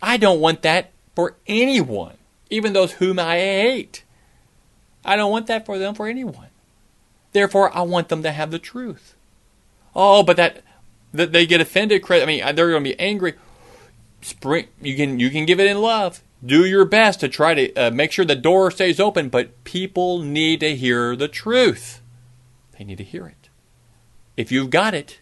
I 0.00 0.16
don't 0.16 0.40
want 0.40 0.62
that 0.62 0.92
for 1.14 1.36
anyone, 1.46 2.16
even 2.48 2.72
those 2.72 2.92
whom 2.92 3.18
I 3.18 3.36
hate. 3.36 4.02
I 5.04 5.16
don't 5.16 5.30
want 5.30 5.46
that 5.48 5.66
for 5.66 5.78
them 5.78 5.94
for 5.94 6.08
anyone. 6.08 6.48
Therefore, 7.32 7.76
I 7.76 7.82
want 7.82 8.08
them 8.08 8.22
to 8.22 8.32
have 8.32 8.50
the 8.50 8.58
truth. 8.58 9.14
Oh, 9.94 10.22
but 10.22 10.36
that 10.36 10.62
that 11.12 11.32
they 11.32 11.46
get 11.46 11.60
offended. 11.60 12.04
I 12.10 12.24
mean, 12.26 12.40
they're 12.54 12.70
going 12.70 12.84
to 12.84 12.90
be 12.90 13.00
angry. 13.00 13.34
Spring, 14.20 14.68
you 14.80 14.96
can 14.96 15.18
you 15.20 15.30
can 15.30 15.46
give 15.46 15.60
it 15.60 15.66
in 15.66 15.80
love. 15.80 16.22
Do 16.44 16.64
your 16.64 16.84
best 16.84 17.20
to 17.20 17.28
try 17.28 17.54
to 17.54 17.74
uh, 17.74 17.90
make 17.90 18.12
sure 18.12 18.24
the 18.24 18.36
door 18.36 18.70
stays 18.70 19.00
open. 19.00 19.28
But 19.28 19.64
people 19.64 20.20
need 20.20 20.60
to 20.60 20.76
hear 20.76 21.16
the 21.16 21.28
truth. 21.28 22.00
They 22.76 22.84
need 22.84 22.98
to 22.98 23.04
hear 23.04 23.26
it. 23.26 23.48
If 24.36 24.52
you've 24.52 24.70
got 24.70 24.94
it, 24.94 25.20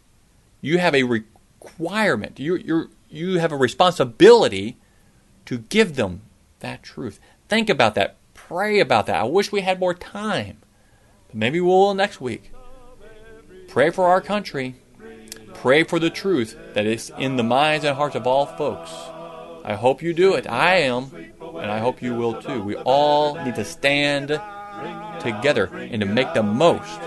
you 0.60 0.78
have 0.78 0.94
a 0.94 1.04
requirement. 1.04 2.38
You 2.38 2.56
you 2.56 2.90
you 3.08 3.38
have 3.38 3.52
a 3.52 3.56
responsibility 3.56 4.76
to 5.46 5.58
give 5.58 5.96
them 5.96 6.22
that 6.60 6.82
truth. 6.82 7.20
Think 7.48 7.70
about 7.70 7.94
that. 7.94 8.16
Pray 8.34 8.80
about 8.80 9.06
that. 9.06 9.16
I 9.16 9.24
wish 9.24 9.52
we 9.52 9.62
had 9.62 9.80
more 9.80 9.94
time. 9.94 10.58
Maybe 11.32 11.60
we'll 11.60 11.94
next 11.94 12.20
week. 12.20 12.52
Pray 13.68 13.90
for 13.90 14.06
our 14.06 14.20
country. 14.20 14.76
Pray 15.54 15.84
for 15.84 15.98
the 15.98 16.10
truth 16.10 16.56
that 16.74 16.86
is 16.86 17.10
in 17.18 17.36
the 17.36 17.42
minds 17.42 17.84
and 17.84 17.96
hearts 17.96 18.14
of 18.16 18.26
all 18.26 18.46
folks. 18.46 18.90
I 19.64 19.74
hope 19.74 20.02
you 20.02 20.14
do 20.14 20.34
it. 20.34 20.48
I 20.48 20.76
am, 20.76 21.10
and 21.40 21.70
I 21.70 21.78
hope 21.78 22.00
you 22.00 22.14
will 22.14 22.40
too. 22.40 22.62
We 22.62 22.76
all 22.76 23.34
need 23.44 23.56
to 23.56 23.64
stand 23.64 24.28
together 25.20 25.66
and 25.74 26.00
to 26.00 26.06
make 26.06 26.32
the 26.34 26.42
most 26.42 27.00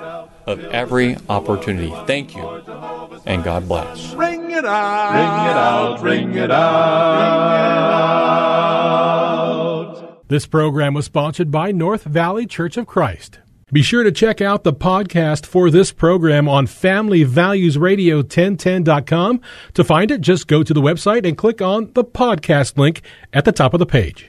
of 0.45 0.63
every 0.65 1.15
opportunity. 1.29 1.93
Thank 2.05 2.35
you, 2.35 2.45
and 3.25 3.43
God 3.43 3.67
bless. 3.67 4.13
Ring 4.13 4.51
it 4.51 4.65
out, 4.65 5.13
ring 5.13 5.23
it 5.49 5.57
out, 5.57 6.01
ring 6.01 6.35
it 6.35 6.51
out. 6.51 7.79
This 10.27 10.45
program 10.45 10.93
was 10.93 11.05
sponsored 11.05 11.49
by 11.49 11.71
North 11.71 12.03
Valley 12.03 12.45
Church 12.45 12.77
of 12.77 12.85
Christ. 12.87 13.39
Be 13.71 13.81
sure 13.81 14.03
to 14.03 14.11
check 14.11 14.41
out 14.41 14.63
the 14.63 14.73
podcast 14.73 15.45
for 15.45 15.69
this 15.69 15.91
program 15.91 16.49
on 16.49 16.65
Family 16.67 17.23
Values 17.23 17.77
FamilyValuesRadio1010.com. 17.77 19.41
To 19.73 19.83
find 19.83 20.11
it, 20.11 20.21
just 20.21 20.47
go 20.47 20.63
to 20.63 20.73
the 20.73 20.81
website 20.81 21.27
and 21.27 21.37
click 21.37 21.61
on 21.61 21.91
the 21.93 22.03
podcast 22.03 22.77
link 22.77 23.01
at 23.33 23.45
the 23.45 23.51
top 23.51 23.73
of 23.73 23.79
the 23.79 23.85
page. 23.85 24.28